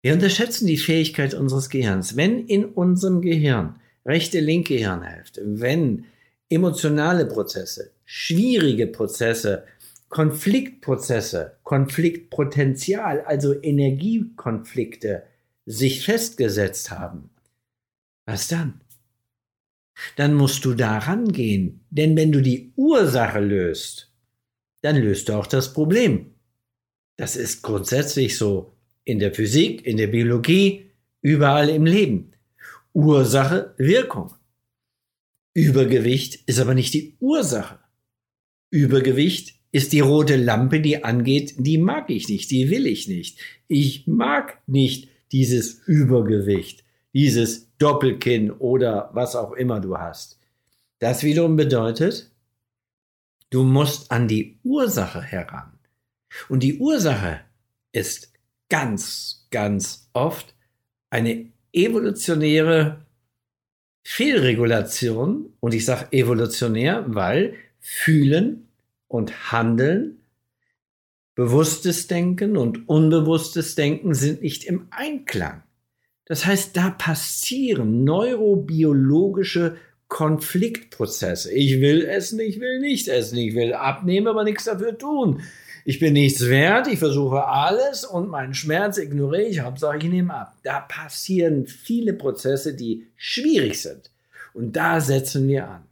Wir 0.00 0.14
unterschätzen 0.14 0.66
die 0.66 0.78
Fähigkeit 0.78 1.34
unseres 1.34 1.68
Gehirns. 1.68 2.16
Wenn 2.16 2.46
in 2.46 2.64
unserem 2.64 3.20
Gehirn, 3.20 3.78
rechte, 4.06 4.40
linke 4.40 4.74
Hirnhälfte, 4.74 5.42
wenn 5.44 6.06
emotionale 6.48 7.26
Prozesse, 7.26 7.90
schwierige 8.06 8.86
Prozesse, 8.86 9.64
Konfliktprozesse, 10.10 11.58
Konfliktpotenzial, 11.62 13.20
also 13.22 13.54
Energiekonflikte 13.62 15.22
sich 15.66 16.04
festgesetzt 16.04 16.90
haben, 16.90 17.30
was 18.26 18.48
dann? 18.48 18.80
Dann 20.16 20.34
musst 20.34 20.64
du 20.64 20.74
daran 20.74 21.30
gehen, 21.30 21.84
denn 21.90 22.16
wenn 22.16 22.32
du 22.32 22.42
die 22.42 22.72
Ursache 22.74 23.38
löst, 23.38 24.12
dann 24.82 24.96
löst 24.96 25.28
du 25.28 25.34
auch 25.34 25.46
das 25.46 25.72
Problem. 25.72 26.34
Das 27.16 27.36
ist 27.36 27.62
grundsätzlich 27.62 28.36
so 28.36 28.74
in 29.04 29.20
der 29.20 29.32
Physik, 29.32 29.86
in 29.86 29.96
der 29.96 30.08
Biologie, 30.08 30.90
überall 31.22 31.68
im 31.68 31.86
Leben. 31.86 32.32
Ursache, 32.92 33.74
Wirkung. 33.76 34.34
Übergewicht 35.54 36.42
ist 36.46 36.58
aber 36.58 36.74
nicht 36.74 36.94
die 36.94 37.16
Ursache. 37.20 37.78
Übergewicht 38.70 39.59
ist 39.72 39.92
die 39.92 40.00
rote 40.00 40.36
Lampe, 40.36 40.80
die 40.80 41.04
angeht, 41.04 41.54
die 41.58 41.78
mag 41.78 42.10
ich 42.10 42.28
nicht, 42.28 42.50
die 42.50 42.70
will 42.70 42.86
ich 42.86 43.08
nicht. 43.08 43.38
Ich 43.68 44.06
mag 44.06 44.58
nicht 44.66 45.08
dieses 45.32 45.82
Übergewicht, 45.86 46.84
dieses 47.14 47.68
Doppelkinn 47.78 48.50
oder 48.50 49.10
was 49.12 49.36
auch 49.36 49.52
immer 49.52 49.80
du 49.80 49.96
hast. 49.96 50.38
Das 50.98 51.22
wiederum 51.22 51.56
bedeutet, 51.56 52.30
du 53.50 53.62
musst 53.62 54.10
an 54.10 54.28
die 54.28 54.58
Ursache 54.64 55.22
heran. 55.22 55.72
Und 56.48 56.62
die 56.62 56.78
Ursache 56.78 57.40
ist 57.92 58.32
ganz, 58.68 59.46
ganz 59.50 60.08
oft 60.12 60.54
eine 61.10 61.46
evolutionäre 61.72 63.04
Fehlregulation. 64.02 65.52
Und 65.60 65.74
ich 65.74 65.84
sage 65.84 66.12
evolutionär, 66.12 67.04
weil 67.08 67.54
Fühlen 67.80 68.68
und 69.10 69.50
Handeln, 69.50 70.20
bewusstes 71.34 72.06
Denken 72.06 72.56
und 72.56 72.88
unbewusstes 72.88 73.74
Denken 73.74 74.14
sind 74.14 74.40
nicht 74.40 74.64
im 74.64 74.86
Einklang. 74.90 75.64
Das 76.26 76.46
heißt, 76.46 76.76
da 76.76 76.90
passieren 76.90 78.04
neurobiologische 78.04 79.76
Konfliktprozesse. 80.06 81.52
Ich 81.52 81.80
will 81.80 82.04
essen, 82.04 82.38
ich 82.38 82.60
will 82.60 82.78
nicht 82.78 83.08
essen, 83.08 83.36
ich 83.38 83.56
will 83.56 83.74
abnehmen, 83.74 84.28
aber 84.28 84.44
nichts 84.44 84.64
dafür 84.64 84.96
tun. 84.96 85.42
Ich 85.84 85.98
bin 85.98 86.12
nichts 86.12 86.48
wert, 86.48 86.86
ich 86.86 87.00
versuche 87.00 87.46
alles 87.46 88.04
und 88.04 88.28
meinen 88.28 88.54
Schmerz 88.54 88.98
ignoriere 88.98 89.48
ich, 89.48 89.60
Hauptsache 89.60 89.98
ich 89.98 90.04
nehme 90.04 90.32
ab. 90.32 90.56
Da 90.62 90.80
passieren 90.80 91.66
viele 91.66 92.12
Prozesse, 92.12 92.76
die 92.76 93.08
schwierig 93.16 93.82
sind. 93.82 94.12
Und 94.54 94.76
da 94.76 95.00
setzen 95.00 95.48
wir 95.48 95.68
an. 95.68 95.82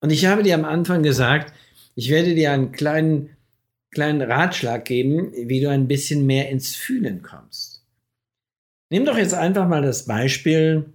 Und 0.00 0.10
ich 0.10 0.26
habe 0.26 0.44
dir 0.44 0.54
am 0.54 0.64
Anfang 0.64 1.02
gesagt, 1.02 1.52
ich 1.96 2.10
werde 2.10 2.34
dir 2.34 2.52
einen 2.52 2.70
kleinen, 2.72 3.30
kleinen 3.90 4.20
Ratschlag 4.22 4.84
geben, 4.84 5.32
wie 5.34 5.60
du 5.60 5.70
ein 5.70 5.88
bisschen 5.88 6.26
mehr 6.26 6.50
ins 6.50 6.76
Fühlen 6.76 7.22
kommst. 7.22 7.84
Nimm 8.90 9.04
doch 9.04 9.18
jetzt 9.18 9.34
einfach 9.34 9.66
mal 9.66 9.82
das 9.82 10.04
Beispiel, 10.04 10.92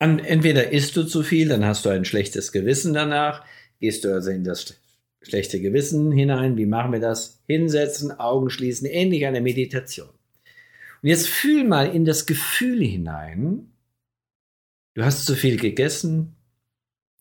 an, 0.00 0.18
entweder 0.18 0.72
isst 0.72 0.96
du 0.96 1.04
zu 1.04 1.22
viel, 1.22 1.48
dann 1.48 1.64
hast 1.64 1.84
du 1.84 1.90
ein 1.90 2.06
schlechtes 2.06 2.52
Gewissen 2.52 2.94
danach, 2.94 3.44
gehst 3.78 4.04
du 4.04 4.12
also 4.12 4.30
in 4.30 4.44
das 4.44 4.80
schlechte 5.20 5.60
Gewissen 5.60 6.10
hinein, 6.10 6.56
wie 6.56 6.66
machen 6.66 6.92
wir 6.92 7.00
das? 7.00 7.42
Hinsetzen, 7.46 8.10
Augen 8.18 8.48
schließen, 8.48 8.88
ähnlich 8.88 9.26
einer 9.26 9.42
Meditation. 9.42 10.08
Und 11.02 11.08
jetzt 11.08 11.28
fühl 11.28 11.64
mal 11.64 11.94
in 11.94 12.06
das 12.06 12.24
Gefühl 12.24 12.82
hinein, 12.82 13.70
du 14.94 15.04
hast 15.04 15.26
zu 15.26 15.34
viel 15.34 15.58
gegessen 15.58 16.34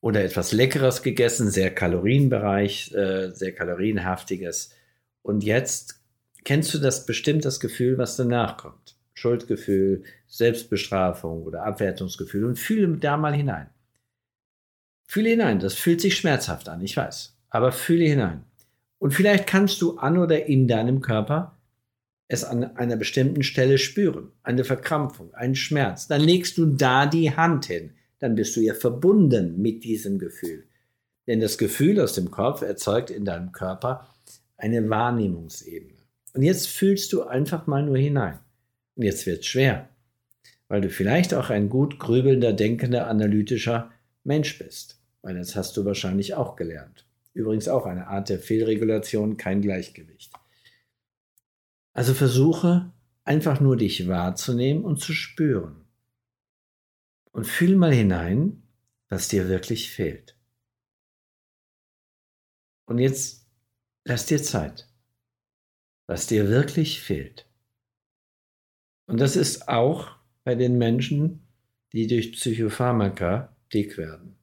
oder 0.01 0.23
etwas 0.23 0.51
Leckeres 0.51 1.03
gegessen, 1.03 1.49
sehr 1.49 1.73
Kalorienbereich, 1.73 2.93
äh, 2.93 3.31
sehr 3.31 3.53
kalorienhaftiges. 3.53 4.73
Und 5.21 5.43
jetzt 5.43 6.01
kennst 6.45 6.73
du 6.73 6.77
das 6.77 7.05
bestimmt 7.05 7.45
das 7.45 7.59
Gefühl, 7.59 7.97
was 7.97 8.15
danach 8.15 8.57
kommt. 8.57 8.95
Schuldgefühl, 9.13 10.03
Selbstbestrafung 10.27 11.43
oder 11.43 11.65
Abwertungsgefühl 11.65 12.45
und 12.45 12.57
fühle 12.57 12.97
da 12.97 13.17
mal 13.17 13.33
hinein. 13.33 13.69
Fühle 15.05 15.31
hinein, 15.31 15.59
das 15.59 15.73
fühlt 15.73 15.99
sich 15.99 16.15
schmerzhaft 16.15 16.69
an, 16.69 16.81
ich 16.81 16.95
weiß, 16.95 17.35
aber 17.49 17.71
fühle 17.71 18.05
hinein. 18.05 18.45
Und 18.99 19.11
vielleicht 19.11 19.47
kannst 19.47 19.81
du 19.81 19.97
an 19.97 20.17
oder 20.17 20.45
in 20.45 20.67
deinem 20.67 21.01
Körper 21.01 21.57
es 22.27 22.43
an 22.43 22.75
einer 22.77 22.95
bestimmten 22.95 23.43
Stelle 23.43 23.79
spüren, 23.79 24.31
eine 24.43 24.63
Verkrampfung, 24.63 25.33
einen 25.33 25.55
Schmerz. 25.55 26.07
Dann 26.07 26.21
legst 26.21 26.57
du 26.57 26.67
da 26.67 27.07
die 27.07 27.35
Hand 27.35 27.65
hin, 27.65 27.95
dann 28.19 28.35
bist 28.35 28.55
du 28.55 28.61
ja 28.61 28.73
verbunden 28.73 29.61
mit 29.61 29.83
diesem 29.83 30.19
Gefühl. 30.19 30.65
Denn 31.27 31.39
das 31.39 31.57
Gefühl 31.57 31.99
aus 31.99 32.13
dem 32.13 32.31
Kopf 32.31 32.61
erzeugt 32.61 33.09
in 33.09 33.25
deinem 33.25 33.51
Körper 33.51 34.07
eine 34.57 34.89
Wahrnehmungsebene. 34.89 35.99
Und 36.33 36.43
jetzt 36.43 36.67
fühlst 36.67 37.13
du 37.13 37.23
einfach 37.23 37.67
mal 37.67 37.83
nur 37.83 37.97
hinein. 37.97 38.39
Und 38.95 39.03
jetzt 39.03 39.25
wird 39.25 39.39
es 39.39 39.45
schwer, 39.47 39.89
weil 40.67 40.81
du 40.81 40.89
vielleicht 40.89 41.33
auch 41.33 41.49
ein 41.49 41.69
gut 41.69 41.99
grübelnder, 41.99 42.53
denkender, 42.53 43.07
analytischer 43.07 43.91
Mensch 44.23 44.59
bist. 44.59 44.99
Weil 45.21 45.35
das 45.35 45.55
hast 45.55 45.75
du 45.77 45.85
wahrscheinlich 45.85 46.33
auch 46.35 46.55
gelernt. 46.55 47.05
Übrigens 47.33 47.67
auch 47.67 47.85
eine 47.85 48.07
Art 48.07 48.29
der 48.29 48.39
Fehlregulation, 48.39 49.37
kein 49.37 49.61
Gleichgewicht. 49.61 50.33
Also 51.93 52.13
versuche 52.13 52.91
einfach 53.23 53.59
nur 53.59 53.77
dich 53.77 54.07
wahrzunehmen 54.07 54.83
und 54.83 54.99
zu 54.99 55.13
spüren. 55.13 55.85
Und 57.31 57.45
fühl 57.45 57.75
mal 57.75 57.93
hinein, 57.93 58.63
was 59.07 59.27
dir 59.27 59.49
wirklich 59.49 59.91
fehlt. 59.91 60.35
Und 62.85 62.97
jetzt 62.97 63.47
lass 64.03 64.25
dir 64.25 64.41
Zeit, 64.41 64.87
was 66.07 66.27
dir 66.27 66.49
wirklich 66.49 67.01
fehlt. 67.01 67.47
Und 69.05 69.19
das 69.19 69.35
ist 69.35 69.67
auch 69.67 70.15
bei 70.43 70.55
den 70.55 70.77
Menschen, 70.77 71.47
die 71.93 72.07
durch 72.07 72.31
Psychopharmaka 72.31 73.55
dick 73.73 73.97
werden. 73.97 74.35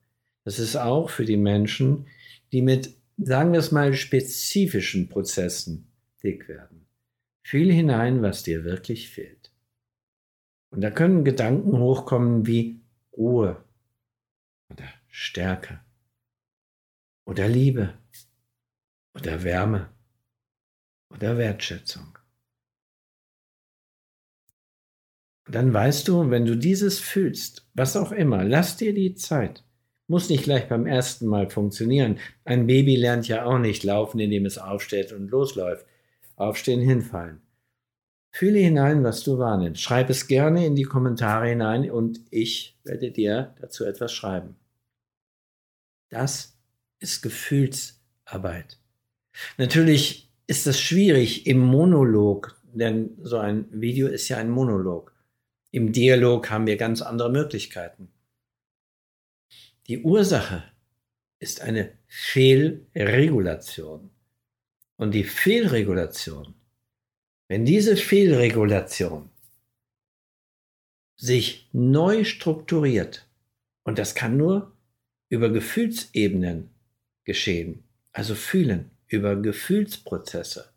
Das 0.45 0.59
ist 0.59 0.77
auch 0.77 1.11
für 1.11 1.25
die 1.25 1.37
Menschen, 1.37 2.07
die 2.53 2.63
mit, 2.63 2.95
sagen 3.17 3.53
wir 3.53 3.61
es 3.61 3.73
mal, 3.73 3.95
spezifischen 3.95 5.09
Prozessen 5.09 5.91
dick 6.23 6.49
werden. 6.49 6.87
Fühl 7.43 7.73
hinein, 7.73 8.23
was 8.23 8.43
dir 8.43 8.65
wirklich 8.65 9.09
fehlt. 9.09 9.46
Und 10.77 10.83
da 10.83 10.91
können 10.91 11.25
Gedanken 11.25 11.79
hochkommen 11.79 12.47
wie 12.47 12.83
Ruhe 13.17 13.65
oder 14.69 14.85
Stärke 15.09 15.81
oder 17.25 17.49
Liebe 17.49 17.95
oder 19.15 19.43
Wärme 19.43 19.89
oder 21.09 21.39
Wertschätzung. 21.39 22.19
dann 25.49 25.73
weißt 25.73 26.09
du, 26.09 26.29
wenn 26.31 26.45
du 26.45 26.57
dieses 26.57 26.99
fühlst, 26.99 27.67
was 27.73 27.97
auch 27.97 28.13
immer, 28.13 28.45
lass 28.45 28.77
dir 28.77 28.93
die 28.93 29.15
Zeit. 29.15 29.65
Muss 30.09 30.29
nicht 30.29 30.45
gleich 30.45 30.69
beim 30.69 30.85
ersten 30.85 31.27
Mal 31.27 31.49
funktionieren. 31.49 32.19
Ein 32.45 32.67
Baby 32.67 32.97
lernt 32.97 33.29
ja 33.29 33.47
auch 33.47 33.59
nicht 33.59 33.83
laufen, 33.83 34.21
indem 34.21 34.45
es 34.45 34.59
aufsteht 34.59 35.13
und 35.13 35.31
losläuft. 35.31 35.87
Aufstehen, 36.37 36.83
hinfallen. 36.83 37.46
Fühle 38.39 38.59
hinein, 38.59 39.03
was 39.03 39.25
du 39.25 39.39
wahrnimmst. 39.39 39.81
Schreib 39.81 40.11
es 40.11 40.27
gerne 40.27 40.67
in 40.67 40.77
die 40.77 40.83
Kommentare 40.83 41.49
hinein 41.49 41.91
und 41.91 42.21
ich 42.31 42.79
werde 42.85 43.11
dir 43.11 43.55
dazu 43.63 43.87
etwas 43.87 44.13
schreiben. 44.13 44.57
Das 46.11 46.55
ist 46.99 47.23
Gefühlsarbeit. 47.23 48.79
Natürlich 49.57 50.31
ist 50.47 50.67
das 50.67 50.79
schwierig 50.79 51.47
im 51.47 51.61
Monolog, 51.61 52.61
denn 52.75 53.17
so 53.23 53.39
ein 53.39 53.69
Video 53.71 54.07
ist 54.07 54.29
ja 54.29 54.37
ein 54.37 54.51
Monolog. 54.51 55.15
Im 55.71 55.93
Dialog 55.93 56.51
haben 56.51 56.67
wir 56.67 56.77
ganz 56.77 57.01
andere 57.01 57.31
Möglichkeiten. 57.31 58.11
Die 59.87 60.03
Ursache 60.03 60.63
ist 61.39 61.63
eine 61.63 61.93
Fehlregulation. 62.07 64.11
Und 64.97 65.15
die 65.15 65.25
Fehlregulation, 65.25 66.56
wenn 67.49 67.65
diese 67.65 67.97
Fehlregulation 67.97 69.31
sich 71.17 71.69
neu 71.73 72.25
strukturiert, 72.25 73.27
und 73.85 73.99
das 73.99 74.15
kann 74.15 74.37
nur 74.37 74.73
über 75.29 75.51
Gefühlsebenen 75.51 76.71
geschehen, 77.25 77.85
also 78.13 78.35
fühlen, 78.35 78.91
über 79.09 79.37
Gefühlsprozesse, 79.37 80.73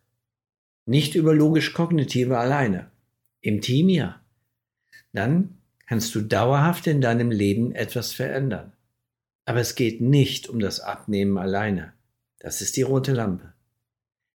nicht 0.86 1.16
über 1.16 1.34
logisch-kognitive 1.34 2.38
alleine, 2.38 2.92
im 3.42 3.62
Team 3.62 3.90
ja, 3.90 4.22
dann 5.14 5.58
kannst 5.88 6.14
du 6.14 6.22
dauerhaft 6.22 6.88
in 6.88 7.02
deinem 7.02 7.32
Leben 7.32 7.74
etwas 7.74 8.14
verändern. 8.14 8.74
Aber 9.46 9.60
es 9.60 9.74
geht 9.74 10.02
nicht 10.02 10.48
um 10.48 10.60
das 10.60 10.80
Abnehmen 10.80 11.38
alleine. 11.40 11.94
Das 12.38 12.62
ist 12.62 12.78
die 12.78 12.84
rote 12.84 13.14
Lampe. 13.14 13.54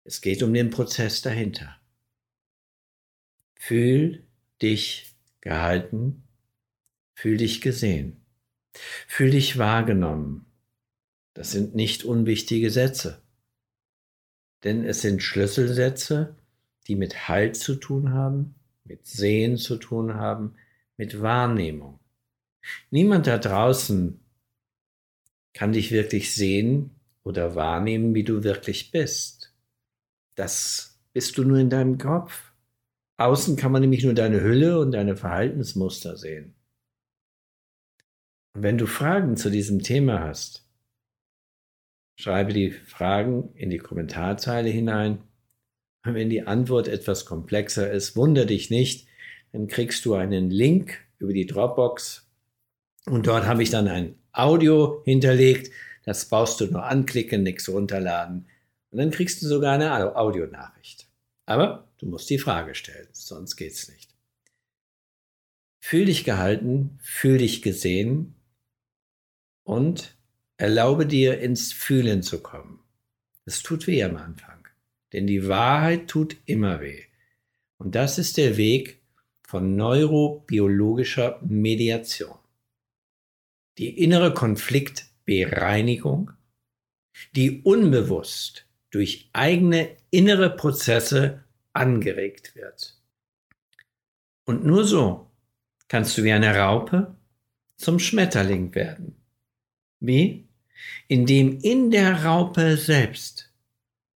Es 0.03 0.21
geht 0.21 0.41
um 0.41 0.53
den 0.53 0.71
Prozess 0.71 1.21
dahinter. 1.21 1.77
Fühl 3.65 4.27
dich 4.61 5.15
gehalten, 5.39 6.27
fühl 7.15 7.37
dich 7.37 7.61
gesehen, 7.61 8.17
fühl 9.07 9.31
dich 9.31 9.57
wahrgenommen. 9.57 10.47
Das 11.33 11.51
sind 11.51 11.73
nicht 11.73 12.03
unwichtige 12.03 12.69
Sätze, 12.71 13.23
denn 14.65 14.83
es 14.83 15.01
sind 15.01 15.23
Schlüsselsätze, 15.23 16.35
die 16.87 16.97
mit 16.97 17.29
Halt 17.29 17.55
zu 17.55 17.75
tun 17.75 18.11
haben, 18.11 18.55
mit 18.83 19.07
Sehen 19.07 19.55
zu 19.55 19.77
tun 19.77 20.15
haben, 20.15 20.55
mit 20.97 21.21
Wahrnehmung. 21.21 22.01
Niemand 22.91 23.27
da 23.27 23.37
draußen 23.37 24.19
kann 25.53 25.71
dich 25.71 25.91
wirklich 25.91 26.35
sehen 26.35 26.99
oder 27.23 27.55
wahrnehmen, 27.55 28.13
wie 28.13 28.25
du 28.25 28.43
wirklich 28.43 28.91
bist. 28.91 29.53
Das 30.35 30.99
bist 31.13 31.37
du 31.37 31.45
nur 31.45 31.59
in 31.59 31.69
deinem 31.69 31.97
Kopf. 31.97 32.52
Außen 33.17 33.55
kann 33.55 33.71
man 33.71 33.81
nämlich 33.81 34.03
nur 34.03 34.13
deine 34.13 34.41
Hülle 34.41 34.79
und 34.79 34.91
deine 34.91 35.15
Verhaltensmuster 35.15 36.17
sehen. 36.17 36.55
Und 38.55 38.63
wenn 38.63 38.77
du 38.77 38.85
Fragen 38.85 39.37
zu 39.37 39.49
diesem 39.49 39.81
Thema 39.81 40.21
hast, 40.21 40.67
schreibe 42.15 42.53
die 42.53 42.71
Fragen 42.71 43.53
in 43.55 43.69
die 43.69 43.79
Kommentarzeile 43.79 44.69
hinein. 44.69 45.19
Und 46.05 46.15
wenn 46.15 46.29
die 46.29 46.45
Antwort 46.45 46.87
etwas 46.87 47.25
komplexer 47.25 47.91
ist, 47.91 48.15
wundere 48.15 48.45
dich 48.45 48.69
nicht, 48.69 49.07
dann 49.51 49.67
kriegst 49.67 50.05
du 50.05 50.15
einen 50.15 50.49
Link 50.49 50.99
über 51.19 51.33
die 51.33 51.45
Dropbox 51.45 52.23
und 53.05 53.27
dort 53.27 53.45
habe 53.45 53.63
ich 53.63 53.69
dann 53.69 53.87
ein 53.87 54.15
Audio 54.31 55.01
hinterlegt. 55.05 55.71
Das 56.05 56.27
brauchst 56.27 56.59
du 56.61 56.67
nur 56.67 56.83
anklicken, 56.83 57.43
nichts 57.43 57.69
runterladen. 57.69 58.47
Und 58.91 58.97
dann 58.97 59.11
kriegst 59.11 59.41
du 59.41 59.47
sogar 59.47 59.73
eine 59.73 60.15
Audionachricht. 60.15 61.02
Aber 61.45 61.91
du 61.97 62.05
musst 62.07 62.29
die 62.29 62.39
Frage 62.39 62.75
stellen, 62.75 63.07
sonst 63.11 63.55
geht's 63.55 63.89
nicht. 63.89 64.15
Fühl 65.81 66.05
dich 66.05 66.23
gehalten, 66.23 66.97
fühl 67.01 67.37
dich 67.37 67.61
gesehen 67.61 68.35
und 69.63 70.17
erlaube 70.57 71.05
dir 71.05 71.39
ins 71.39 71.73
Fühlen 71.73 72.23
zu 72.23 72.41
kommen. 72.41 72.79
Es 73.45 73.61
tut 73.61 73.87
weh 73.87 74.03
am 74.03 74.15
Anfang, 74.15 74.67
denn 75.11 75.27
die 75.27 75.47
Wahrheit 75.47 76.07
tut 76.07 76.37
immer 76.45 76.79
weh. 76.79 77.03
Und 77.77 77.95
das 77.95 78.17
ist 78.17 78.37
der 78.37 78.55
Weg 78.55 79.01
von 79.45 79.75
neurobiologischer 79.75 81.41
Mediation 81.43 82.37
die 83.77 84.03
innere 84.03 84.33
Konfliktbereinigung, 84.33 86.31
die 87.35 87.61
unbewusst 87.61 88.67
durch 88.93 89.27
eigene 89.33 89.89
innere 90.11 90.55
Prozesse 90.55 91.43
angeregt 91.73 92.55
wird. 92.55 92.95
Und 94.45 94.65
nur 94.65 94.85
so 94.85 95.31
kannst 95.87 96.15
du 96.15 96.23
wie 96.23 96.31
eine 96.31 96.55
Raupe 96.55 97.15
zum 97.75 97.97
Schmetterling 97.97 98.75
werden. 98.75 99.15
Wie? 99.99 100.47
Indem 101.07 101.57
in 101.59 101.89
der 101.89 102.23
Raupe 102.23 102.77
selbst 102.77 103.51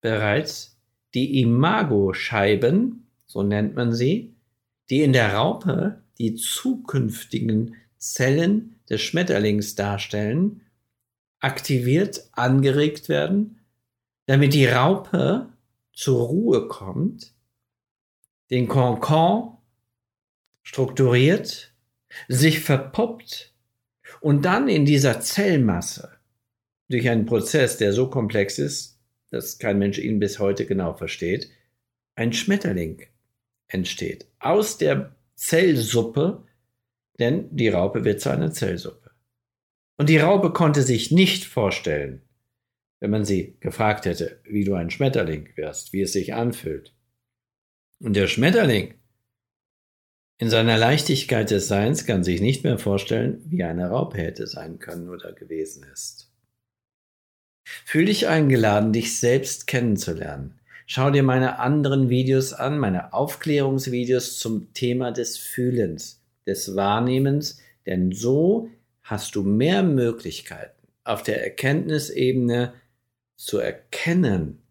bereits 0.01 0.77
die 1.15 1.41
Imagoscheiben, 1.41 3.07
so 3.25 3.41
nennt 3.41 3.75
man 3.75 3.93
sie, 3.93 4.35
die 4.91 5.01
in 5.01 5.13
der 5.13 5.33
Raupe 5.33 6.03
die 6.19 6.35
zukünftigen 6.35 7.75
Zellen 7.97 8.75
des 8.87 9.01
Schmetterlings 9.01 9.73
darstellen, 9.73 10.61
aktiviert, 11.39 12.29
angeregt 12.33 13.09
werden, 13.09 13.59
damit 14.27 14.53
die 14.53 14.67
Raupe 14.67 15.51
zur 15.93 16.27
Ruhe 16.27 16.67
kommt, 16.67 17.33
den 18.51 18.67
Konkon 18.67 19.57
strukturiert, 20.61 21.73
sich 22.27 22.59
verpuppt 22.59 23.53
und 24.21 24.45
dann 24.45 24.69
in 24.69 24.85
dieser 24.85 25.19
Zellmasse 25.19 26.11
durch 26.89 27.09
einen 27.09 27.25
Prozess, 27.25 27.77
der 27.77 27.91
so 27.91 28.09
komplex 28.09 28.59
ist, 28.59 28.99
dass 29.31 29.57
kein 29.57 29.79
Mensch 29.79 29.97
ihn 29.97 30.19
bis 30.19 30.39
heute 30.39 30.65
genau 30.65 30.93
versteht, 30.93 31.49
ein 32.15 32.31
Schmetterling 32.31 33.01
entsteht. 33.67 34.27
Aus 34.39 34.77
der 34.77 35.15
Zellsuppe 35.35 36.47
denn 37.19 37.47
die 37.55 37.69
Raupe 37.69 38.03
wird 38.05 38.21
zu 38.21 38.29
einer 38.29 38.51
Zellsuppe. 38.51 39.11
Und 39.97 40.09
die 40.09 40.17
Raupe 40.17 40.53
konnte 40.53 40.83
sich 40.83 41.11
nicht 41.11 41.45
vorstellen, 41.45 42.21
wenn 42.99 43.12
man 43.12 43.25
sie 43.25 43.57
gefragt 43.60 44.05
hätte, 44.05 44.39
wie 44.43 44.63
du 44.63 44.73
ein 44.73 44.89
Schmetterling 44.89 45.49
wirst, 45.55 45.93
wie 45.93 46.01
es 46.01 46.13
sich 46.13 46.33
anfühlt. 46.33 46.93
Und 47.99 48.15
der 48.15 48.27
Schmetterling 48.27 48.95
in 50.39 50.49
seiner 50.49 50.77
Leichtigkeit 50.77 51.49
des 51.49 51.67
Seins 51.67 52.05
kann 52.05 52.23
sich 52.23 52.41
nicht 52.41 52.63
mehr 52.63 52.77
vorstellen, 52.77 53.41
wie 53.45 53.63
eine 53.63 53.89
Raupe 53.89 54.19
hätte 54.19 54.45
sein 54.45 54.77
können 54.77 55.10
oder 55.10 55.33
gewesen 55.33 55.86
ist. 55.91 56.31
Fühl 57.86 58.05
dich 58.05 58.27
eingeladen, 58.27 58.93
dich 58.93 59.19
selbst 59.19 59.67
kennenzulernen. 59.67 60.60
Schau 60.86 61.10
dir 61.12 61.23
meine 61.23 61.60
anderen 61.60 62.10
Videos 62.10 62.53
an, 62.53 62.79
meine 62.79 63.13
Aufklärungsvideos 63.13 64.38
zum 64.38 64.73
Thema 64.73 65.12
des 65.12 65.38
Fühlens 65.38 66.23
des 66.45 66.75
Wahrnehmens, 66.75 67.60
denn 67.86 68.12
so 68.12 68.69
hast 69.01 69.36
du 69.36 69.43
mehr 69.43 69.83
Möglichkeiten 69.83 70.88
auf 71.03 71.23
der 71.23 71.43
Erkenntnisebene 71.43 72.73
zu 73.38 73.60
erkennen, 73.60 74.62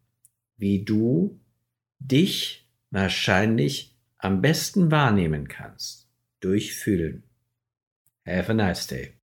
wie 0.59 0.85
du 0.85 1.41
dich 1.99 2.69
wahrscheinlich 2.91 3.97
am 4.19 4.43
besten 4.43 4.91
wahrnehmen 4.91 5.49
kannst 5.49 6.09
durch 6.41 6.75
Fühlen. 6.75 7.23
Have 8.27 8.51
a 8.51 8.55
nice 8.55 8.87
day. 8.87 9.16